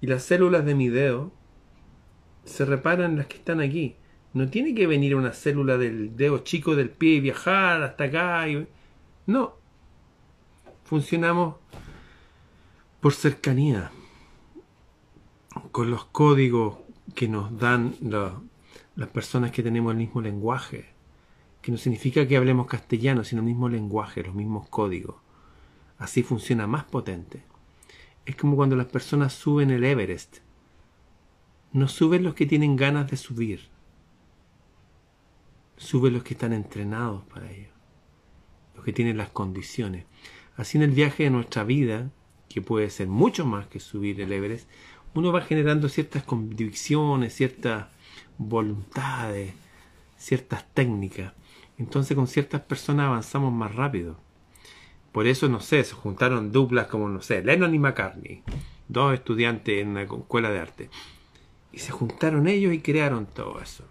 Y 0.00 0.06
las 0.06 0.22
células 0.22 0.64
de 0.64 0.74
mi 0.74 0.88
dedo 0.88 1.32
se 2.44 2.64
reparan 2.64 3.16
las 3.16 3.26
que 3.26 3.36
están 3.36 3.60
aquí. 3.60 3.96
No 4.32 4.48
tiene 4.48 4.74
que 4.74 4.86
venir 4.86 5.14
una 5.14 5.32
célula 5.32 5.76
del 5.76 6.16
dedo 6.16 6.38
chico 6.38 6.76
del 6.76 6.90
pie 6.90 7.14
y 7.14 7.20
viajar 7.20 7.82
hasta 7.82 8.04
acá. 8.04 8.46
No. 9.26 9.54
Funcionamos 10.84 11.56
por 13.00 13.12
cercanía 13.12 13.90
con 15.72 15.90
los 15.90 16.04
códigos 16.06 16.78
que 17.14 17.28
nos 17.28 17.58
dan 17.58 17.94
las 18.96 19.08
personas 19.08 19.50
que 19.50 19.62
tenemos 19.62 19.92
el 19.92 19.98
mismo 19.98 20.20
lenguaje, 20.20 20.90
que 21.62 21.72
no 21.72 21.78
significa 21.78 22.26
que 22.26 22.36
hablemos 22.36 22.66
castellano, 22.66 23.24
sino 23.24 23.40
el 23.40 23.46
mismo 23.46 23.68
lenguaje, 23.68 24.22
los 24.22 24.34
mismos 24.34 24.68
códigos. 24.68 25.16
Así 25.98 26.22
funciona 26.22 26.66
más 26.66 26.84
potente. 26.84 27.42
Es 28.24 28.36
como 28.36 28.56
cuando 28.56 28.76
las 28.76 28.86
personas 28.86 29.32
suben 29.32 29.70
el 29.70 29.84
Everest. 29.84 30.38
No 31.72 31.88
suben 31.88 32.22
los 32.22 32.34
que 32.34 32.46
tienen 32.46 32.76
ganas 32.76 33.10
de 33.10 33.16
subir. 33.16 33.68
Suben 35.76 36.14
los 36.14 36.22
que 36.22 36.34
están 36.34 36.52
entrenados 36.52 37.24
para 37.24 37.50
ello. 37.50 37.70
Los 38.74 38.84
que 38.84 38.92
tienen 38.92 39.16
las 39.16 39.30
condiciones. 39.30 40.04
Así 40.56 40.78
en 40.78 40.82
el 40.84 40.90
viaje 40.90 41.24
de 41.24 41.30
nuestra 41.30 41.64
vida, 41.64 42.10
que 42.48 42.62
puede 42.62 42.90
ser 42.90 43.08
mucho 43.08 43.44
más 43.46 43.66
que 43.66 43.80
subir 43.80 44.20
el 44.20 44.32
Everest, 44.32 44.68
uno 45.14 45.32
va 45.32 45.42
generando 45.42 45.88
ciertas 45.88 46.22
convicciones, 46.22 47.34
ciertas 47.34 47.88
voluntades, 48.38 49.54
ciertas 50.16 50.66
técnicas. 50.72 51.32
Entonces 51.80 52.14
con 52.14 52.26
ciertas 52.26 52.60
personas 52.60 53.06
avanzamos 53.06 53.50
más 53.54 53.74
rápido. 53.74 54.18
Por 55.12 55.26
eso, 55.26 55.48
no 55.48 55.60
sé, 55.60 55.82
se 55.82 55.94
juntaron 55.94 56.52
duplas 56.52 56.88
como, 56.88 57.08
no 57.08 57.22
sé, 57.22 57.42
Lennon 57.42 57.74
y 57.74 57.78
McCartney. 57.78 58.42
dos 58.86 59.14
estudiantes 59.14 59.80
en 59.80 59.88
una 59.88 60.02
escuela 60.02 60.50
de 60.50 60.58
arte. 60.58 60.90
Y 61.72 61.78
se 61.78 61.90
juntaron 61.90 62.48
ellos 62.48 62.74
y 62.74 62.80
crearon 62.80 63.24
todo 63.24 63.60
eso. 63.62 63.84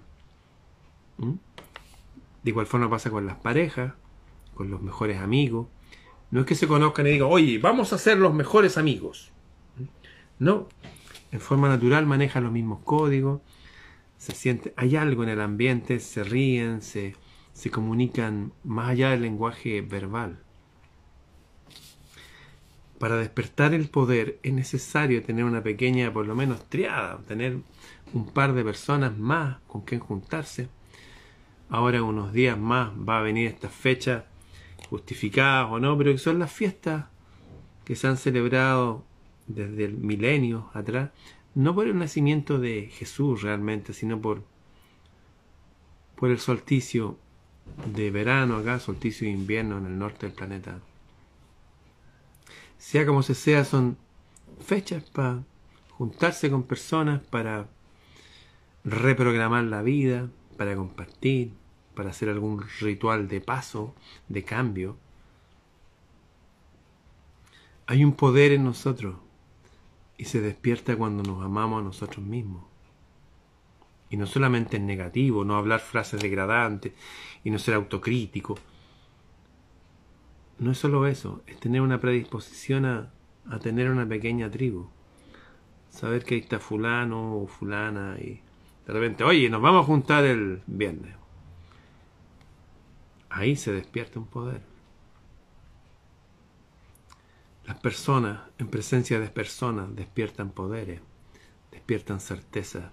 ¿Mm? 1.18 1.34
De 2.44 2.50
igual 2.52 2.68
forma 2.68 2.92
pasa 2.92 3.10
con 3.10 3.26
las 3.26 3.38
parejas, 3.38 3.94
con 4.54 4.70
los 4.70 4.84
mejores 4.84 5.20
amigos. 5.20 5.68
No 6.30 6.42
es 6.42 6.46
que 6.46 6.54
se 6.54 6.68
conozcan 6.68 7.08
y 7.08 7.12
digan, 7.12 7.30
oye, 7.32 7.58
vamos 7.58 7.92
a 7.92 7.98
ser 7.98 8.20
los 8.20 8.36
mejores 8.36 8.78
amigos. 8.78 9.32
¿Mm? 9.78 9.84
No, 10.38 10.68
en 11.32 11.40
forma 11.40 11.68
natural 11.68 12.06
manejan 12.06 12.44
los 12.44 12.52
mismos 12.52 12.82
códigos, 12.84 13.42
se 14.18 14.36
siente, 14.36 14.76
hay 14.78 14.96
algo 14.96 15.24
en 15.24 15.30
el 15.30 15.42
ambiente, 15.42 16.00
se 16.00 16.24
ríen, 16.24 16.84
se, 16.84 17.16
se 17.60 17.70
comunican 17.70 18.54
más 18.64 18.88
allá 18.88 19.10
del 19.10 19.24
lenguaje 19.24 19.82
verbal. 19.82 20.40
Para 23.00 23.18
despertar 23.18 23.74
el 23.74 23.90
poder 23.90 24.40
es 24.44 24.54
necesario 24.54 25.22
tener 25.24 25.44
una 25.44 25.62
pequeña, 25.62 26.14
por 26.14 26.26
lo 26.26 26.36
menos 26.36 26.64
triada, 26.70 27.18
tener 27.28 27.58
un 28.14 28.28
par 28.28 28.54
de 28.54 28.64
personas 28.64 29.18
más 29.18 29.58
con 29.68 29.82
quien 29.82 30.00
juntarse. 30.00 30.70
Ahora 31.70 32.02
unos 32.02 32.32
días 32.32 32.58
más 32.58 32.92
va 32.92 33.20
a 33.20 33.24
venir 33.24 33.50
esta 33.50 33.68
fecha 33.68 34.26
justificadas 34.90 35.68
o 35.70 35.82
no, 35.82 35.98
pero 35.98 36.14
que 36.14 36.18
son 36.18 36.40
las 36.40 36.54
fiestas 36.54 37.08
que 37.84 37.98
se 37.98 38.08
han 38.08 38.16
celebrado 38.16 39.04
desde 39.48 39.84
el 39.84 39.98
milenio 39.98 40.70
atrás, 40.74 41.10
no 41.56 41.76
por 41.76 41.88
el 41.88 41.98
nacimiento 41.98 42.58
de 42.58 42.88
Jesús 42.90 43.42
realmente, 43.42 43.92
sino 43.92 44.22
por, 44.22 44.46
por 46.16 46.30
el 46.32 46.40
solsticio 46.40 47.18
de 47.94 48.12
verano 48.12 48.58
acá, 48.58 48.80
solsticio 48.80 49.28
de 49.28 49.34
invierno 49.34 49.78
en 49.78 49.86
el 49.86 49.98
norte 49.98 50.26
del 50.26 50.36
planeta 50.36 50.80
sea 52.80 53.06
como 53.06 53.22
se 53.22 53.36
sea, 53.36 53.66
son 53.66 53.98
fechas 54.66 55.04
para 55.04 55.44
juntarse 55.92 56.50
con 56.50 56.64
personas, 56.64 57.22
para 57.22 57.68
reprogramar 58.84 59.66
la 59.66 59.84
vida, 59.84 60.30
para 60.58 60.76
compartir, 60.76 61.52
para 61.94 62.10
hacer 62.10 62.30
algún 62.30 62.64
ritual 62.80 63.28
de 63.28 63.42
paso, 63.42 63.94
de 64.30 64.44
cambio. 64.44 64.98
Hay 67.86 68.04
un 68.04 68.14
poder 68.14 68.54
en 68.54 68.64
nosotros 68.64 69.18
y 70.18 70.26
se 70.26 70.42
despierta 70.42 70.96
cuando 70.96 71.22
nos 71.22 71.44
amamos 71.44 71.82
a 71.82 71.84
nosotros 71.84 72.26
mismos. 72.26 72.64
Y 74.10 74.18
no 74.18 74.26
solamente 74.26 74.78
en 74.78 74.88
negativo, 74.88 75.46
no 75.46 75.56
hablar 75.56 75.80
frases 75.80 76.22
degradantes 76.22 76.94
y 77.44 77.52
no 77.52 77.60
ser 77.60 77.76
autocrítico, 77.76 78.56
no 80.60 80.72
es 80.72 80.78
solo 80.78 81.08
eso, 81.08 81.42
es 81.48 81.58
tener 81.60 81.82
una 81.82 82.02
predisposición 82.02 82.86
a, 82.86 83.12
tener 83.62 83.90
una 83.90 84.08
pequeña 84.08 84.52
tribu. 84.52 84.90
Saber 85.90 86.24
que 86.24 86.36
ahí 86.36 86.42
está 86.42 86.60
fulano 86.60 87.38
o 87.38 87.48
fulana 87.48 88.18
y 88.20 88.42
de 88.86 88.94
repente, 88.94 89.24
oye, 89.24 89.50
nos 89.50 89.62
vamos 89.62 89.84
a 89.84 89.88
juntar 89.88 90.26
el 90.26 90.62
viernes. 90.68 91.16
Ahí 93.30 93.56
se 93.56 93.72
despierta 93.72 94.20
un 94.20 94.28
poder. 94.28 94.62
Las 97.66 97.80
personas, 97.80 98.42
en 98.58 98.68
presencia 98.68 99.20
de 99.20 99.30
personas, 99.30 99.96
despiertan 99.96 100.52
poderes, 100.52 101.02
despiertan 101.72 102.20
certeza. 102.20 102.92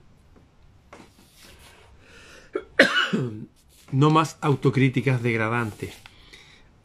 no 3.92 4.10
más 4.10 4.38
autocríticas 4.40 5.22
degradantes 5.22 5.94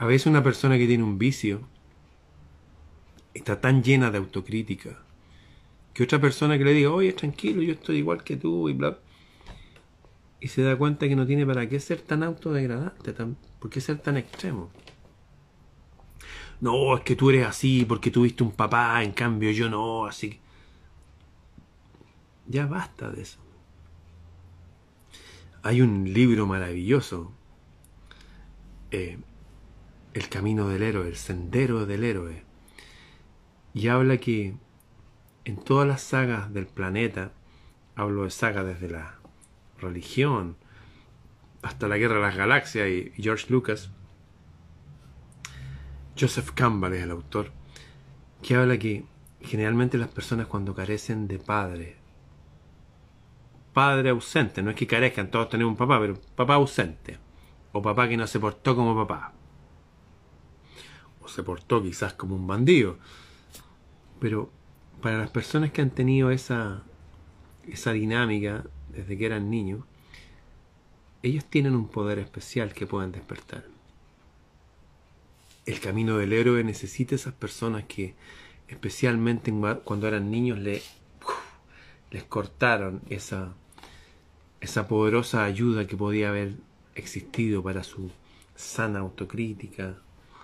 a 0.01 0.05
veces 0.07 0.25
una 0.25 0.41
persona 0.41 0.79
que 0.79 0.87
tiene 0.87 1.03
un 1.03 1.19
vicio 1.19 1.61
está 3.35 3.61
tan 3.61 3.83
llena 3.83 4.09
de 4.09 4.17
autocrítica 4.17 4.97
que 5.93 6.01
otra 6.01 6.19
persona 6.19 6.57
que 6.57 6.63
le 6.63 6.73
diga, 6.73 6.89
oye, 6.89 7.13
tranquilo, 7.13 7.61
yo 7.61 7.73
estoy 7.73 7.97
igual 7.97 8.23
que 8.23 8.35
tú 8.35 8.67
y 8.67 8.73
bla. 8.73 8.97
Y 10.39 10.47
se 10.47 10.63
da 10.63 10.75
cuenta 10.75 11.07
que 11.07 11.15
no 11.15 11.27
tiene 11.27 11.45
para 11.45 11.69
qué 11.69 11.79
ser 11.79 12.01
tan 12.01 12.23
autodegradante, 12.23 13.13
tan, 13.13 13.37
por 13.59 13.69
qué 13.69 13.79
ser 13.79 13.99
tan 13.99 14.17
extremo. 14.17 14.71
No, 16.61 16.97
es 16.97 17.03
que 17.03 17.15
tú 17.15 17.29
eres 17.29 17.45
así 17.45 17.85
porque 17.85 18.09
tuviste 18.09 18.41
un 18.41 18.53
papá, 18.53 19.03
en 19.03 19.11
cambio 19.11 19.51
yo 19.51 19.69
no, 19.69 20.05
así. 20.07 20.39
Ya 22.47 22.65
basta 22.65 23.11
de 23.11 23.21
eso. 23.21 23.37
Hay 25.63 25.81
un 25.81 26.11
libro 26.11 26.47
maravilloso 26.47 27.31
eh, 28.89 29.19
el 30.13 30.29
camino 30.29 30.67
del 30.67 30.83
héroe, 30.83 31.07
el 31.07 31.15
sendero 31.15 31.85
del 31.85 32.03
héroe. 32.03 32.43
Y 33.73 33.87
habla 33.87 34.17
que 34.17 34.55
en 35.45 35.57
todas 35.57 35.87
las 35.87 36.01
sagas 36.01 36.53
del 36.53 36.67
planeta, 36.67 37.31
hablo 37.95 38.23
de 38.23 38.31
sagas 38.31 38.65
desde 38.65 38.89
la 38.89 39.15
religión 39.79 40.57
hasta 41.61 41.87
la 41.87 41.97
guerra 41.97 42.15
de 42.15 42.21
las 42.21 42.35
galaxias 42.35 42.87
y 42.89 43.11
George 43.15 43.47
Lucas, 43.49 43.91
Joseph 46.19 46.51
Campbell 46.53 46.93
es 46.93 47.03
el 47.03 47.11
autor, 47.11 47.51
que 48.41 48.55
habla 48.55 48.77
que 48.77 49.05
generalmente 49.41 49.97
las 49.97 50.09
personas 50.09 50.47
cuando 50.47 50.75
carecen 50.75 51.27
de 51.27 51.39
padre, 51.39 52.00
padre 53.73 54.09
ausente, 54.09 54.61
no 54.61 54.71
es 54.71 54.75
que 54.75 54.87
carezcan, 54.87 55.31
todos 55.31 55.49
tenemos 55.49 55.71
un 55.71 55.77
papá, 55.77 55.99
pero 55.99 56.19
papá 56.35 56.55
ausente, 56.55 57.17
o 57.71 57.81
papá 57.81 58.07
que 58.07 58.17
no 58.17 58.27
se 58.27 58.39
portó 58.39 58.75
como 58.75 58.95
papá, 58.95 59.33
o 61.21 61.27
se 61.27 61.43
portó 61.43 61.81
quizás 61.81 62.13
como 62.13 62.35
un 62.35 62.47
bandido. 62.47 62.97
Pero 64.19 64.51
para 65.01 65.17
las 65.17 65.29
personas 65.29 65.71
que 65.71 65.81
han 65.81 65.89
tenido 65.89 66.31
esa, 66.31 66.83
esa 67.67 67.91
dinámica 67.91 68.65
desde 68.89 69.17
que 69.17 69.25
eran 69.25 69.49
niños, 69.49 69.83
ellos 71.23 71.45
tienen 71.45 71.75
un 71.75 71.87
poder 71.87 72.19
especial 72.19 72.73
que 72.73 72.87
pueden 72.87 73.11
despertar. 73.11 73.65
El 75.65 75.79
camino 75.79 76.17
del 76.17 76.33
héroe 76.33 76.63
necesita 76.63 77.15
esas 77.15 77.33
personas 77.33 77.85
que, 77.85 78.15
especialmente 78.67 79.53
cuando 79.83 80.07
eran 80.07 80.31
niños, 80.31 80.57
le, 80.59 80.81
les 82.09 82.23
cortaron 82.23 83.01
esa, 83.09 83.53
esa 84.61 84.87
poderosa 84.87 85.43
ayuda 85.43 85.87
que 85.87 85.97
podía 85.97 86.29
haber 86.29 86.53
existido 86.93 87.63
para 87.63 87.83
su 87.83 88.11
sana 88.55 88.99
autocrítica, 88.99 89.97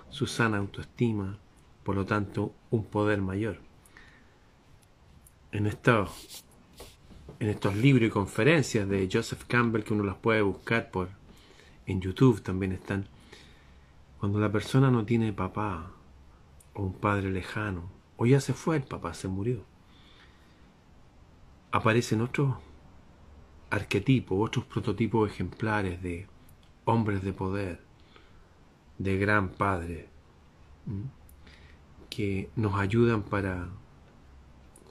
su 0.10 0.26
sana 0.26 0.58
autoestima, 0.58 1.38
por 1.84 1.96
lo 1.96 2.06
tanto 2.06 2.54
un 2.72 2.84
poder 2.86 3.22
mayor. 3.22 3.60
En 5.52 5.68
estos, 5.68 6.44
libros 7.76 8.08
y 8.08 8.12
conferencias 8.12 8.90
de 8.90 9.08
Joseph 9.12 9.44
Campbell 9.48 9.84
que 9.84 9.94
uno 9.94 10.04
las 10.04 10.18
puede 10.18 10.42
buscar 10.42 10.90
por 10.90 11.10
en 11.86 12.02
YouTube 12.02 12.42
también 12.42 12.74
están. 12.74 13.08
Cuando 14.20 14.40
la 14.40 14.52
persona 14.52 14.90
no 14.92 15.06
tiene 15.06 15.32
papá 15.32 15.92
o 16.74 16.84
un 16.84 16.94
padre 16.94 17.32
lejano, 17.32 17.90
o 18.18 18.26
ya 18.26 18.42
se 18.42 18.54
fue 18.54 18.78
el 18.78 18.84
papá, 18.84 19.14
se 19.14 19.28
murió, 19.28 19.64
aparecen 21.72 22.22
otros 22.22 22.56
arquetipos, 23.70 24.48
otros 24.48 24.66
prototipos 24.66 25.30
ejemplares 25.30 26.02
de 26.02 26.28
hombres 26.86 27.22
de 27.24 27.34
poder, 27.34 27.82
de 28.98 29.18
gran 29.18 29.50
Padre 29.50 30.10
que 32.10 32.50
nos 32.56 32.76
ayudan 32.80 33.24
para, 33.24 33.70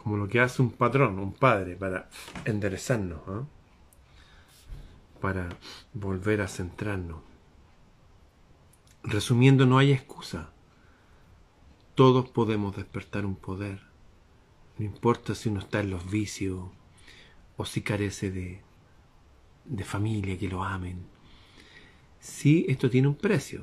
como 0.03 0.17
lo 0.17 0.29
que 0.29 0.41
hace 0.41 0.63
un 0.63 0.71
patrón, 0.71 1.19
un 1.19 1.33
padre, 1.33 1.77
para 1.77 2.09
enderezarnos, 2.45 3.21
¿ah? 3.27 3.45
para 5.21 5.49
volver 5.93 6.41
a 6.41 6.49
centrarnos. 6.49 7.21
Resumiendo, 9.03 9.67
no 9.67 9.79
hay 9.79 9.93
excusa. 9.93 10.51
Todos 11.95 12.29
podemos 12.29 12.77
despertar 12.77 13.25
un 13.25 13.37
poder. 13.37 13.81
No 14.79 14.85
importa 14.85 15.35
si 15.35 15.49
uno 15.49 15.61
está 15.61 15.81
en 15.81 15.91
los 15.91 16.11
vicios 16.11 16.69
o 17.57 17.65
si 17.65 17.81
carece 17.81 18.31
de, 18.31 18.63
de 19.69 19.85
familia 19.85 20.39
que 20.39 20.49
lo 20.49 20.63
amen. 20.63 21.07
Sí, 22.21 22.67
esto 22.69 22.91
tiene 22.91 23.09
un 23.09 23.17
precio. 23.17 23.63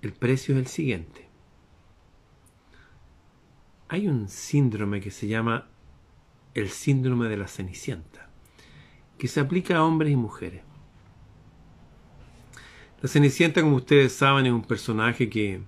El 0.00 0.12
precio 0.12 0.54
es 0.54 0.60
el 0.60 0.66
siguiente. 0.66 1.28
Hay 3.88 4.08
un 4.08 4.28
síndrome 4.28 5.00
que 5.00 5.10
se 5.10 5.28
llama 5.28 5.68
el 6.54 6.70
síndrome 6.70 7.28
de 7.28 7.36
la 7.36 7.48
Cenicienta, 7.48 8.28
que 9.18 9.28
se 9.28 9.40
aplica 9.40 9.76
a 9.76 9.84
hombres 9.84 10.12
y 10.12 10.16
mujeres. 10.16 10.62
La 13.00 13.08
Cenicienta, 13.08 13.62
como 13.62 13.76
ustedes 13.76 14.12
saben, 14.12 14.46
es 14.46 14.52
un 14.52 14.62
personaje 14.62 15.28
que 15.28 15.60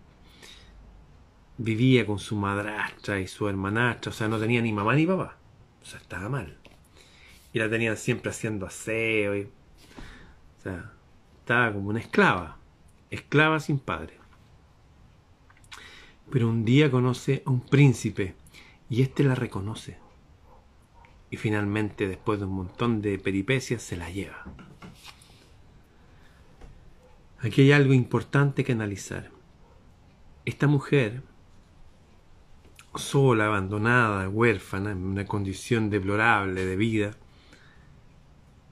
vivía 1.59 2.07
con 2.07 2.19
su 2.19 2.37
madrastra 2.37 3.21
y 3.21 3.27
su 3.27 3.49
hermanastra, 3.49 4.11
o 4.11 4.15
sea, 4.15 4.29
no 4.29 4.39
tenía 4.39 4.61
ni 4.61 4.73
mamá 4.73 4.95
ni 4.95 5.07
papá, 5.07 5.37
o 5.83 5.85
sea, 5.85 6.01
estaba 6.01 6.29
mal. 6.29 6.59
Y 7.55 7.59
la 7.59 7.71
tenían 7.71 7.97
siempre 7.97 8.31
haciendo 8.31 8.67
aseo, 8.67 9.35
y, 9.37 9.43
o 9.45 10.63
sea, 10.63 10.93
estaba 11.39 11.73
como 11.73 11.89
una 11.89 12.01
esclava, 12.01 12.59
esclava 13.11 13.61
sin 13.61 13.79
padre. 13.79 14.19
Pero 16.31 16.49
un 16.49 16.65
día 16.65 16.91
conoce 16.91 17.43
a 17.47 17.51
un 17.51 17.61
príncipe 17.61 18.35
Y 18.89 19.03
este 19.03 19.23
la 19.23 19.35
reconoce. 19.35 19.99
Y 21.31 21.37
finalmente, 21.37 22.09
después 22.09 22.39
de 22.39 22.47
un 22.47 22.55
montón 22.55 23.01
de 23.03 23.19
peripecias, 23.19 23.83
se 23.83 23.97
la 23.97 24.11
lleva. 24.11 24.45
Aquí 27.41 27.63
hay 27.63 27.73
algo 27.73 27.93
importante 27.93 28.65
que 28.65 28.73
analizar. 28.73 29.31
Esta 30.45 30.67
mujer, 30.67 31.23
sola, 32.95 33.47
abandonada, 33.47 34.29
huérfana, 34.29 34.93
en 34.93 35.05
una 35.05 35.25
condición 35.25 35.91
deplorable 35.91 36.65
de 36.65 36.77
vida, 36.77 37.17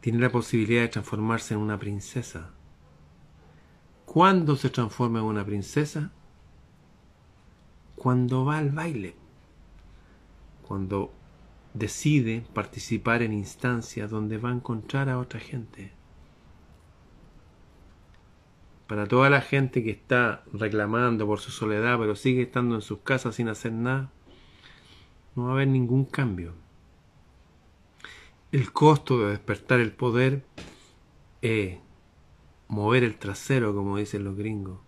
tiene 0.03 0.19
la 0.19 0.33
posibilidad 0.33 0.83
de 0.83 0.89
transformarse 0.89 1.55
en 1.55 1.61
una 1.61 1.79
princesa. 1.79 2.51
¿Cuándo 4.05 4.57
se 4.57 4.69
transforma 4.69 5.21
en 5.21 5.27
una 5.27 5.47
princesa? 5.47 6.11
Cuando 7.95 8.45
va 8.45 8.59
al 8.59 8.71
baile, 8.71 9.15
cuando 10.67 11.13
decide 11.73 12.45
participar 12.53 13.23
en 13.23 13.33
instancias 13.33 14.11
donde 14.11 14.39
va 14.39 14.51
a 14.51 14.55
encontrar 14.55 15.09
a 15.09 15.21
otra 15.21 15.39
gente. 15.39 15.93
Para 18.89 19.07
toda 19.07 19.31
la 19.31 19.41
gente 19.41 19.85
que 19.85 19.93
está 19.93 20.43
reclamando 20.53 21.29
por 21.29 21.39
su 21.39 21.53
soledad, 21.53 21.97
pero 22.01 22.17
sigue 22.17 22.43
estando 22.43 22.75
en 22.75 22.83
sus 22.83 22.99
casas 22.99 23.37
sin 23.37 23.49
hacer 23.49 23.71
nada, 23.71 24.11
no 25.37 25.45
va 25.45 25.51
a 25.51 25.53
haber 25.53 25.69
ningún 25.69 26.05
cambio. 26.05 26.55
El 28.53 28.71
costo 28.71 29.19
de 29.19 29.31
despertar 29.31 29.81
el 29.81 29.93
poder 29.93 30.45
es 31.41 31.79
mover 32.69 33.03
el 33.03 33.17
trasero, 33.17 33.75
como 33.75 33.97
dicen 33.97 34.25
los 34.25 34.37
gringos. 34.37 34.79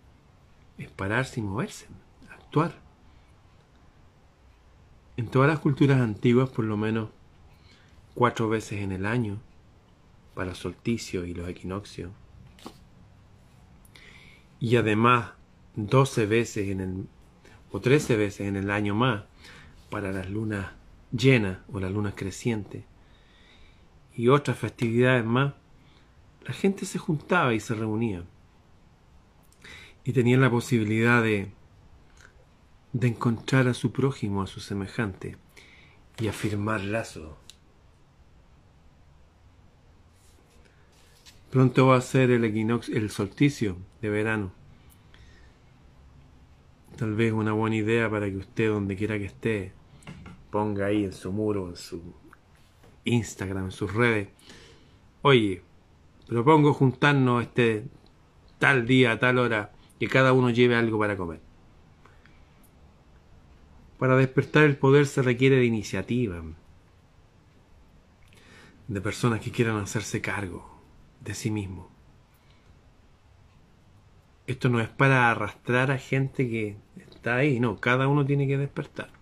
Es 0.77 0.91
pararse 0.91 1.39
y 1.39 1.43
moverse, 1.43 1.87
actuar. 2.29 2.79
En 5.17 5.29
todas 5.29 5.49
las 5.49 5.59
culturas 5.61 5.99
antiguas, 5.99 6.47
por 6.49 6.65
lo 6.65 6.77
menos 6.77 7.09
cuatro 8.13 8.49
veces 8.49 8.81
en 8.81 8.91
el 8.91 9.03
año, 9.03 9.39
para 10.35 10.49
los 10.49 10.59
solsticios 10.59 11.27
y 11.27 11.33
los 11.33 11.49
equinoccios, 11.49 12.11
y 14.59 14.75
además 14.75 15.31
doce 15.75 16.27
veces 16.27 16.69
en 16.69 16.81
el, 16.81 17.07
o 17.71 17.79
trece 17.79 18.15
veces 18.15 18.47
en 18.47 18.57
el 18.57 18.69
año 18.69 18.93
más, 18.93 19.23
para 19.89 20.11
las 20.11 20.29
lunas 20.29 20.67
llenas 21.11 21.57
o 21.73 21.79
las 21.79 21.91
lunas 21.91 22.13
crecientes, 22.15 22.83
y 24.15 24.29
otras 24.29 24.57
festividades 24.57 25.25
más, 25.25 25.53
la 26.45 26.53
gente 26.53 26.85
se 26.85 26.99
juntaba 26.99 27.53
y 27.53 27.59
se 27.59 27.75
reunía. 27.75 28.23
Y 30.03 30.13
tenían 30.13 30.41
la 30.41 30.49
posibilidad 30.49 31.21
de, 31.21 31.51
de 32.93 33.07
encontrar 33.07 33.67
a 33.67 33.73
su 33.73 33.91
prójimo, 33.91 34.41
a 34.41 34.47
su 34.47 34.59
semejante, 34.59 35.37
y 36.19 36.27
afirmar 36.27 36.81
lazo. 36.81 37.37
Pronto 41.49 41.87
va 41.87 41.97
a 41.97 42.01
ser 42.01 42.31
el 42.31 42.43
equinoccio, 42.43 42.95
el 42.95 43.09
solsticio 43.09 43.77
de 44.01 44.09
verano. 44.09 44.51
Tal 46.97 47.15
vez 47.15 47.33
una 47.33 47.53
buena 47.53 47.75
idea 47.75 48.09
para 48.09 48.29
que 48.29 48.37
usted, 48.37 48.69
donde 48.69 48.95
quiera 48.95 49.17
que 49.17 49.25
esté, 49.25 49.73
ponga 50.51 50.85
ahí 50.85 51.03
en 51.03 51.13
su 51.13 51.31
muro, 51.31 51.69
en 51.69 51.75
su 51.75 52.13
Instagram, 53.05 53.65
en 53.65 53.71
sus 53.71 53.93
redes. 53.93 54.27
Oye, 55.21 55.61
propongo 56.27 56.73
juntarnos 56.73 57.43
este 57.43 57.85
tal 58.59 58.85
día, 58.85 59.17
tal 59.19 59.37
hora, 59.37 59.71
que 59.99 60.07
cada 60.07 60.33
uno 60.33 60.49
lleve 60.49 60.75
algo 60.75 60.99
para 60.99 61.15
comer. 61.15 61.39
Para 63.97 64.17
despertar 64.17 64.63
el 64.63 64.77
poder 64.77 65.07
se 65.07 65.21
requiere 65.21 65.55
de 65.55 65.65
iniciativa, 65.65 66.43
de 68.87 69.01
personas 69.01 69.39
que 69.39 69.51
quieran 69.51 69.77
hacerse 69.77 70.21
cargo 70.21 70.81
de 71.21 71.33
sí 71.33 71.49
mismo. 71.49 71.89
Esto 74.47 74.69
no 74.69 74.79
es 74.79 74.89
para 74.89 75.31
arrastrar 75.31 75.89
a 75.89 75.97
gente 75.97 76.47
que 76.47 76.77
está 76.99 77.37
ahí, 77.37 77.59
no, 77.59 77.79
cada 77.79 78.07
uno 78.07 78.25
tiene 78.25 78.47
que 78.47 78.57
despertar. 78.57 79.14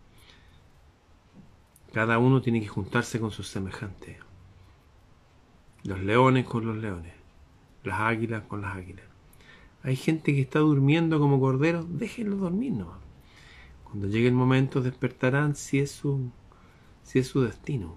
Cada 1.93 2.17
uno 2.17 2.41
tiene 2.41 2.60
que 2.60 2.67
juntarse 2.67 3.19
con 3.19 3.29
sus 3.29 3.47
semejantes. 3.47 4.17
Los 5.84 6.01
leones 6.01 6.45
con 6.45 6.65
los 6.65 6.75
leones. 6.75 7.13
Las 7.84 7.99
águilas 7.99 8.43
con 8.47 8.62
las 8.62 8.75
águilas. 8.75 9.06
Hay 9.84 9.95
gente 9.95 10.34
que 10.34 10.41
está 10.41 10.60
durmiendo 10.60 11.19
como 11.19 11.39
corderos, 11.39 11.86
déjenlo 11.99 12.38
dormir 12.38 12.73
Cuando 13.84 14.08
llegue 14.08 14.27
el 14.27 14.34
momento 14.34 14.82
despertarán 14.82 15.56
si 15.56 15.79
es 15.79 15.91
su, 15.91 16.32
si 17.03 17.19
es 17.19 17.27
su 17.27 17.41
destino. 17.41 17.95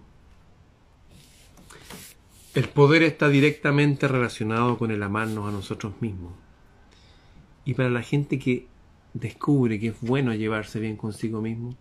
El 2.55 2.69
poder 2.69 3.03
está 3.03 3.29
directamente 3.29 4.09
relacionado 4.09 4.77
con 4.77 4.91
el 4.91 5.03
amarnos 5.03 5.49
a 5.49 5.53
nosotros 5.53 5.95
mismos. 6.01 6.33
Y 7.65 7.75
para 7.75 7.89
la 7.89 8.03
gente 8.03 8.39
que 8.39 8.67
descubre 9.15 9.81
que 9.81 9.89
es 9.89 10.01
bueno 10.01 10.35
llevarse 10.35 10.81
bien 10.81 10.97
consigo 10.97 11.41
mismo, 11.41 11.77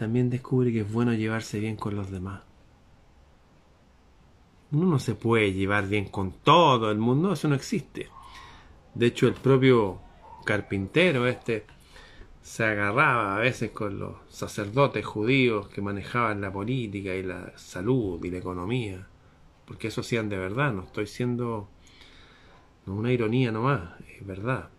también 0.00 0.30
descubre 0.30 0.72
que 0.72 0.80
es 0.80 0.90
bueno 0.90 1.12
llevarse 1.12 1.60
bien 1.60 1.76
con 1.76 1.94
los 1.94 2.10
demás. 2.10 2.40
Uno 4.72 4.86
no 4.86 4.98
se 4.98 5.14
puede 5.14 5.52
llevar 5.52 5.88
bien 5.88 6.06
con 6.06 6.32
todo 6.32 6.90
el 6.90 6.96
mundo, 6.96 7.34
eso 7.34 7.48
no 7.48 7.54
existe. 7.54 8.08
De 8.94 9.04
hecho, 9.04 9.28
el 9.28 9.34
propio 9.34 10.00
carpintero 10.46 11.26
este 11.26 11.66
se 12.40 12.64
agarraba 12.64 13.36
a 13.36 13.40
veces 13.40 13.72
con 13.72 13.98
los 13.98 14.14
sacerdotes 14.30 15.04
judíos 15.04 15.68
que 15.68 15.82
manejaban 15.82 16.40
la 16.40 16.50
política 16.50 17.14
y 17.14 17.22
la 17.22 17.52
salud 17.58 18.24
y 18.24 18.30
la 18.30 18.38
economía, 18.38 19.06
porque 19.66 19.88
eso 19.88 20.00
hacían 20.00 20.30
de 20.30 20.38
verdad, 20.38 20.72
no 20.72 20.84
estoy 20.84 21.08
siendo 21.08 21.68
una 22.86 23.12
ironía 23.12 23.52
nomás, 23.52 24.00
es 24.18 24.26
verdad. 24.26 24.70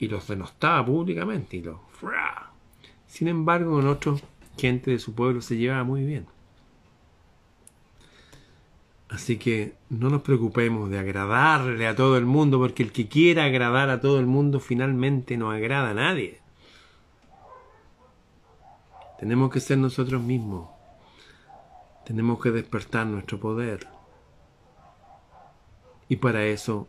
Y 0.00 0.08
los 0.08 0.26
denostaba 0.26 0.84
públicamente 0.84 1.58
y 1.58 1.62
los 1.62 1.78
sin 3.10 3.26
embargo, 3.26 3.72
con 3.72 3.88
otros, 3.88 4.22
gente 4.56 4.92
de 4.92 5.00
su 5.00 5.14
pueblo 5.14 5.42
se 5.42 5.56
llevaba 5.56 5.82
muy 5.82 6.04
bien. 6.04 6.26
Así 9.08 9.36
que 9.36 9.74
no 9.88 10.08
nos 10.10 10.22
preocupemos 10.22 10.88
de 10.88 11.00
agradarle 11.00 11.88
a 11.88 11.96
todo 11.96 12.16
el 12.16 12.24
mundo, 12.24 12.60
porque 12.60 12.84
el 12.84 12.92
que 12.92 13.08
quiera 13.08 13.44
agradar 13.44 13.90
a 13.90 14.00
todo 14.00 14.20
el 14.20 14.26
mundo 14.26 14.60
finalmente 14.60 15.36
no 15.36 15.50
agrada 15.50 15.90
a 15.90 15.94
nadie. 15.94 16.40
Tenemos 19.18 19.50
que 19.50 19.58
ser 19.58 19.78
nosotros 19.78 20.22
mismos. 20.22 20.68
Tenemos 22.06 22.40
que 22.40 22.52
despertar 22.52 23.08
nuestro 23.08 23.40
poder. 23.40 23.88
Y 26.08 26.16
para 26.16 26.44
eso, 26.44 26.86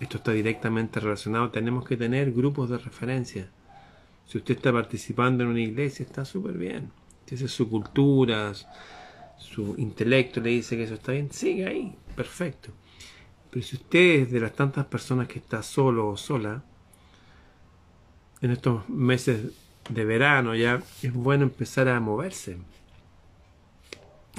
esto 0.00 0.16
está 0.16 0.32
directamente 0.32 0.98
relacionado, 0.98 1.50
tenemos 1.50 1.84
que 1.84 1.98
tener 1.98 2.32
grupos 2.32 2.70
de 2.70 2.78
referencia. 2.78 3.50
Si 4.28 4.36
usted 4.36 4.56
está 4.56 4.70
participando 4.70 5.42
en 5.42 5.50
una 5.50 5.60
iglesia, 5.60 6.04
está 6.04 6.22
súper 6.22 6.58
bien. 6.58 6.92
Si 7.24 7.34
es 7.34 7.50
su 7.50 7.68
cultura, 7.68 8.52
su 9.38 9.74
intelecto 9.78 10.40
le 10.40 10.50
dice 10.50 10.76
que 10.76 10.82
eso 10.84 10.94
está 10.94 11.12
bien, 11.12 11.32
sigue 11.32 11.66
ahí, 11.66 11.96
perfecto. 12.14 12.70
Pero 13.50 13.64
si 13.64 13.76
usted 13.76 14.20
es 14.20 14.30
de 14.30 14.40
las 14.40 14.52
tantas 14.52 14.84
personas 14.84 15.28
que 15.28 15.38
está 15.38 15.62
solo 15.62 16.08
o 16.08 16.16
sola, 16.18 16.62
en 18.42 18.50
estos 18.50 18.86
meses 18.90 19.52
de 19.88 20.04
verano 20.04 20.54
ya 20.54 20.82
es 21.02 21.12
bueno 21.12 21.44
empezar 21.44 21.88
a 21.88 21.98
moverse, 21.98 22.58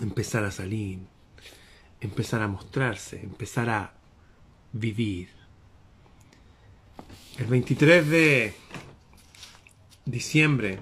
empezar 0.01 0.43
a 0.43 0.51
salir, 0.51 0.99
empezar 1.99 2.43
a 2.43 2.47
mostrarse, 2.47 3.21
empezar 3.23 3.69
a 3.71 3.93
vivir. 4.71 5.29
El 7.39 7.47
23 7.47 8.07
de 8.07 8.53
diciembre, 10.05 10.79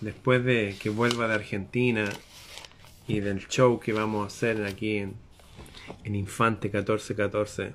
después 0.00 0.44
de 0.44 0.76
que 0.80 0.90
vuelva 0.90 1.28
de 1.28 1.34
Argentina 1.34 2.08
y 3.06 3.20
del 3.20 3.46
show 3.48 3.78
que 3.78 3.92
vamos 3.92 4.24
a 4.24 4.26
hacer 4.26 4.64
aquí 4.64 4.96
en, 4.96 5.16
en 6.04 6.14
Infante 6.14 6.68
1414, 6.68 7.74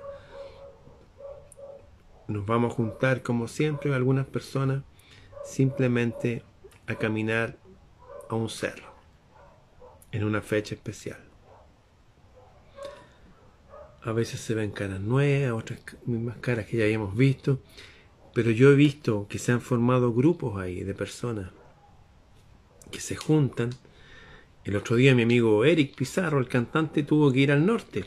nos 2.28 2.46
vamos 2.46 2.74
a 2.74 2.76
juntar 2.76 3.24
como 3.24 3.48
siempre 3.48 3.94
algunas 3.94 4.26
personas 4.26 4.84
simplemente 5.44 6.44
a 6.88 6.96
caminar 6.96 7.58
a 8.30 8.36
un 8.36 8.50
cerro 8.50 8.92
en 10.12 10.24
una 10.24 10.42
fecha 10.42 10.76
especial. 10.76 11.20
A 14.04 14.12
veces 14.14 14.40
se 14.40 14.56
ven 14.56 14.72
caras 14.72 15.00
nuevas, 15.00 15.52
otras 15.52 15.80
mismas 16.06 16.38
caras 16.38 16.66
que 16.66 16.78
ya 16.78 16.86
habíamos 16.86 17.16
visto. 17.16 17.60
Pero 18.34 18.52
yo 18.52 18.72
he 18.72 18.76
visto 18.76 19.28
que 19.30 19.40
se 19.40 19.52
han 19.52 19.62
formado 19.62 20.14
grupos 20.14 20.60
ahí 20.60 20.84
de 20.84 20.94
personas 20.94 21.52
que 22.90 23.00
se 23.00 23.16
juntan. 23.16 23.72
El 24.64 24.76
otro 24.76 24.96
día 24.96 25.16
mi 25.16 25.24
amigo 25.24 25.66
Eric 25.66 25.96
Pizarro, 25.96 26.40
el 26.40 26.48
cantante, 26.48 27.04
tuvo 27.04 27.32
que 27.32 27.40
ir 27.40 27.52
al 27.52 27.66
norte. 27.66 28.04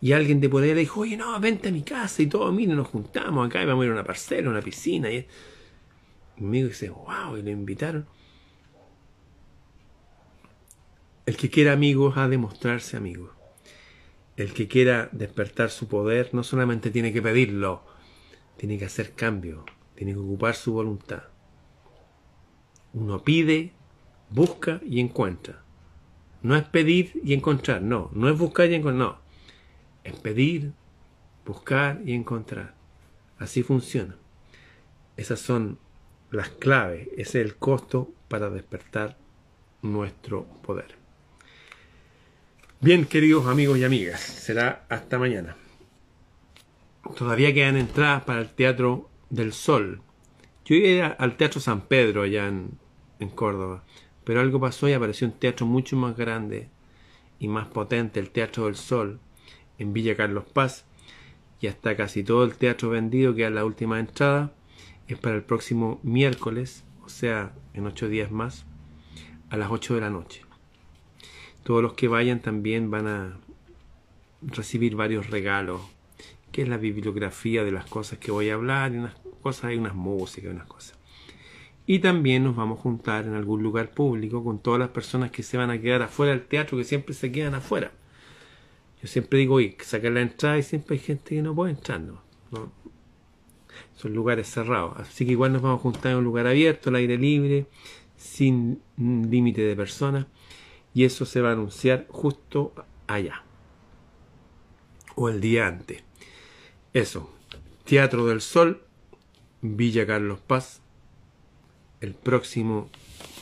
Y 0.00 0.12
alguien 0.12 0.40
de 0.40 0.50
por 0.50 0.62
ahí 0.62 0.74
le 0.74 0.80
dijo, 0.80 1.00
oye, 1.00 1.16
no, 1.16 1.38
vente 1.40 1.70
a 1.70 1.72
mi 1.72 1.82
casa 1.82 2.20
y 2.20 2.26
todo, 2.26 2.52
mire, 2.52 2.74
nos 2.74 2.88
juntamos 2.88 3.46
acá 3.46 3.62
y 3.62 3.66
vamos 3.66 3.82
a 3.82 3.86
ir 3.86 3.90
a 3.90 3.94
una 3.94 4.04
parcela, 4.04 4.50
una 4.50 4.60
piscina. 4.60 5.10
Y 5.10 5.26
mi 6.36 6.46
amigo 6.46 6.68
dice, 6.68 6.90
wow, 6.90 7.36
y 7.38 7.42
lo 7.42 7.50
invitaron. 7.50 8.06
El 11.24 11.38
que 11.38 11.48
quiera 11.48 11.72
amigos 11.72 12.18
ha 12.18 12.28
de 12.28 12.36
mostrarse 12.36 12.98
amigo. 12.98 13.32
El 14.36 14.52
que 14.52 14.68
quiera 14.68 15.08
despertar 15.12 15.70
su 15.70 15.88
poder 15.88 16.30
no 16.34 16.42
solamente 16.42 16.90
tiene 16.90 17.12
que 17.12 17.22
pedirlo, 17.22 17.82
tiene 18.56 18.78
que 18.78 18.84
hacer 18.84 19.12
cambio, 19.14 19.64
tiene 19.94 20.12
que 20.12 20.18
ocupar 20.18 20.54
su 20.54 20.72
voluntad. 20.72 21.24
Uno 22.92 23.22
pide, 23.22 23.72
busca 24.30 24.80
y 24.84 25.00
encuentra. 25.00 25.62
No 26.42 26.56
es 26.56 26.64
pedir 26.64 27.20
y 27.24 27.32
encontrar, 27.34 27.82
no. 27.82 28.10
No 28.12 28.28
es 28.28 28.38
buscar 28.38 28.70
y 28.70 28.74
encontrar, 28.74 29.08
no. 29.08 29.18
Es 30.04 30.14
pedir, 30.16 30.72
buscar 31.44 32.00
y 32.04 32.12
encontrar. 32.12 32.74
Así 33.38 33.62
funciona. 33.62 34.16
Esas 35.16 35.40
son 35.40 35.78
las 36.30 36.48
claves, 36.50 37.08
ese 37.16 37.40
es 37.40 37.46
el 37.46 37.56
costo 37.56 38.12
para 38.28 38.50
despertar 38.50 39.16
nuestro 39.82 40.44
poder. 40.62 40.96
Bien, 42.80 43.06
queridos 43.06 43.46
amigos 43.46 43.78
y 43.78 43.84
amigas, 43.84 44.20
será 44.20 44.84
hasta 44.88 45.18
mañana. 45.18 45.56
Todavía 47.16 47.52
quedan 47.52 47.76
entradas 47.76 48.24
para 48.24 48.40
el 48.40 48.48
Teatro 48.48 49.08
del 49.30 49.52
Sol. 49.52 50.02
Yo 50.64 50.74
iba 50.74 51.06
al 51.06 51.36
Teatro 51.36 51.60
San 51.60 51.82
Pedro 51.82 52.22
allá 52.22 52.48
en, 52.48 52.78
en 53.20 53.28
Córdoba, 53.28 53.84
pero 54.24 54.40
algo 54.40 54.60
pasó 54.60 54.88
y 54.88 54.92
apareció 54.92 55.26
un 55.26 55.34
teatro 55.34 55.66
mucho 55.66 55.96
más 55.96 56.16
grande 56.16 56.68
y 57.38 57.48
más 57.48 57.68
potente, 57.68 58.20
el 58.20 58.30
Teatro 58.30 58.66
del 58.66 58.76
Sol, 58.76 59.20
en 59.78 59.92
Villa 59.92 60.16
Carlos 60.16 60.44
Paz. 60.52 60.86
Ya 61.60 61.70
está 61.70 61.96
casi 61.96 62.24
todo 62.24 62.44
el 62.44 62.56
teatro 62.56 62.90
vendido, 62.90 63.34
queda 63.34 63.50
la 63.50 63.64
última 63.64 64.00
entrada 64.00 64.52
es 65.08 65.18
para 65.18 65.36
el 65.36 65.42
próximo 65.42 66.00
miércoles, 66.02 66.84
o 67.04 67.08
sea, 67.08 67.52
en 67.74 67.86
ocho 67.86 68.08
días 68.08 68.30
más, 68.30 68.64
a 69.50 69.56
las 69.56 69.70
8 69.70 69.96
de 69.96 70.00
la 70.00 70.10
noche. 70.10 70.42
Todos 71.62 71.82
los 71.82 71.94
que 71.94 72.08
vayan 72.08 72.40
también 72.40 72.90
van 72.90 73.06
a 73.06 73.38
recibir 74.42 74.96
varios 74.96 75.30
regalos, 75.30 75.80
que 76.54 76.62
es 76.62 76.68
la 76.68 76.76
bibliografía 76.76 77.64
de 77.64 77.72
las 77.72 77.84
cosas 77.86 78.20
que 78.20 78.30
voy 78.30 78.48
a 78.48 78.54
hablar, 78.54 78.94
y 78.94 78.98
unas 78.98 79.14
cosas, 79.42 79.64
hay 79.64 79.76
unas 79.76 79.96
músicas, 79.96 80.52
unas 80.52 80.68
cosas. 80.68 80.96
Y 81.84 81.98
también 81.98 82.44
nos 82.44 82.54
vamos 82.54 82.78
a 82.78 82.82
juntar 82.82 83.24
en 83.26 83.34
algún 83.34 83.60
lugar 83.60 83.90
público 83.90 84.44
con 84.44 84.60
todas 84.60 84.78
las 84.78 84.90
personas 84.90 85.32
que 85.32 85.42
se 85.42 85.56
van 85.56 85.70
a 85.70 85.80
quedar 85.80 86.02
afuera 86.02 86.30
del 86.30 86.46
teatro, 86.46 86.78
que 86.78 86.84
siempre 86.84 87.12
se 87.12 87.32
quedan 87.32 87.56
afuera. 87.56 87.90
Yo 89.02 89.08
siempre 89.08 89.40
digo, 89.40 89.56
oye, 89.56 89.76
sacar 89.80 90.12
la 90.12 90.20
entrada 90.20 90.56
y 90.56 90.62
siempre 90.62 90.94
hay 90.94 91.00
gente 91.00 91.34
que 91.34 91.42
no 91.42 91.56
puede 91.56 91.72
entrar, 91.72 92.00
son 93.96 94.14
lugares 94.14 94.48
cerrados. 94.48 94.96
Así 94.96 95.26
que 95.26 95.32
igual 95.32 95.52
nos 95.52 95.60
vamos 95.60 95.80
a 95.80 95.82
juntar 95.82 96.12
en 96.12 96.18
un 96.18 96.24
lugar 96.24 96.46
abierto, 96.46 96.90
al 96.90 96.94
aire 96.94 97.18
libre, 97.18 97.66
sin 98.16 98.80
límite 98.96 99.62
de 99.62 99.74
personas. 99.74 100.26
Y 100.94 101.02
eso 101.02 101.26
se 101.26 101.40
va 101.40 101.48
a 101.48 101.52
anunciar 101.54 102.06
justo 102.08 102.72
allá. 103.08 103.42
O 105.16 105.28
el 105.28 105.40
día 105.40 105.66
antes. 105.66 106.04
Eso. 106.94 107.28
Teatro 107.84 108.26
del 108.26 108.40
Sol, 108.40 108.80
Villa 109.62 110.06
Carlos 110.06 110.38
Paz, 110.38 110.80
el 112.00 112.14
próximo 112.14 112.88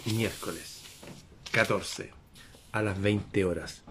miércoles 0.06 0.80
14 1.50 2.12
a 2.72 2.80
las 2.80 2.98
20 2.98 3.44
horas. 3.44 3.82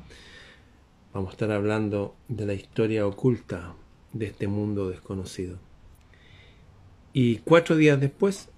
Vamos 1.14 1.30
a 1.30 1.32
estar 1.34 1.52
hablando 1.52 2.16
de 2.28 2.48
la 2.48 2.56
historia 2.56 3.06
oculta 3.06 3.76
de 4.14 4.26
este 4.26 4.48
mundo 4.48 4.90
desconocido. 4.90 5.60
Y 7.14 7.38
cuatro 7.38 7.76
días 7.76 8.02
después, 8.02 8.50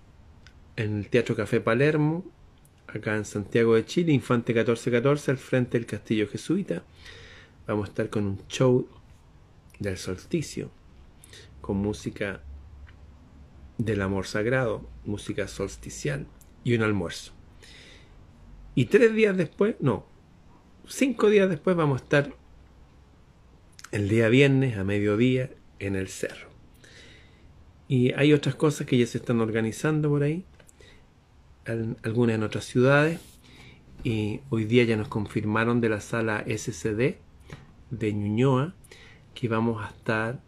en 0.77 0.99
el 0.99 1.09
Teatro 1.09 1.35
Café 1.35 1.59
Palermo, 1.59 2.23
acá 2.87 3.17
en 3.17 3.25
Santiago 3.25 3.75
de 3.75 3.83
Chile, 3.83 4.13
Infante 4.13 4.53
1414, 4.53 5.31
al 5.31 5.37
frente 5.37 5.77
del 5.77 5.85
Castillo 5.85 6.29
Jesuita, 6.29 6.85
vamos 7.67 7.87
a 7.87 7.89
estar 7.89 8.09
con 8.09 8.25
un 8.25 8.47
show 8.47 8.87
del 9.79 9.97
solsticio, 9.97 10.71
con 11.63 11.77
música 11.77 12.41
del 13.77 14.01
amor 14.01 14.27
sagrado, 14.27 14.85
música 15.05 15.47
solsticial 15.47 16.27
y 16.65 16.75
un 16.75 16.83
almuerzo. 16.83 17.31
Y 18.75 18.85
tres 18.87 19.15
días 19.15 19.37
después, 19.37 19.77
no, 19.79 20.05
cinco 20.85 21.29
días 21.29 21.49
después 21.49 21.77
vamos 21.77 22.01
a 22.01 22.03
estar 22.03 22.35
el 23.91 24.09
día 24.09 24.27
viernes 24.27 24.77
a 24.77 24.83
mediodía 24.83 25.51
en 25.79 25.95
el 25.95 26.09
cerro. 26.09 26.49
Y 27.87 28.11
hay 28.11 28.33
otras 28.33 28.55
cosas 28.55 28.85
que 28.85 28.97
ya 28.97 29.07
se 29.07 29.19
están 29.19 29.39
organizando 29.39 30.09
por 30.09 30.23
ahí, 30.23 30.43
algunas 32.03 32.35
en 32.35 32.43
otras 32.43 32.65
ciudades. 32.65 33.21
Y 34.03 34.41
hoy 34.49 34.65
día 34.65 34.83
ya 34.83 34.97
nos 34.97 35.07
confirmaron 35.07 35.79
de 35.79 35.87
la 35.87 36.01
sala 36.01 36.43
SCD 36.45 37.15
de 37.89 38.13
Ñuñoa 38.13 38.75
que 39.33 39.47
vamos 39.47 39.81
a 39.81 39.87
estar 39.87 40.41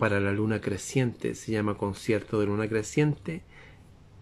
para 0.00 0.18
la 0.18 0.32
luna 0.32 0.62
creciente, 0.62 1.34
se 1.34 1.52
llama 1.52 1.76
concierto 1.76 2.40
de 2.40 2.46
luna 2.46 2.66
creciente, 2.66 3.42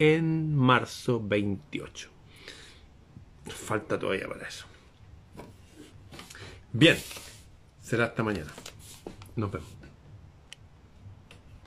en 0.00 0.52
marzo 0.56 1.22
28. 1.24 2.10
Falta 3.46 3.96
todavía 3.96 4.26
para 4.26 4.48
eso. 4.48 4.66
Bien, 6.72 6.98
será 7.80 8.06
hasta 8.06 8.24
mañana. 8.24 8.52
Nos 9.36 9.52
vemos. 9.52 9.77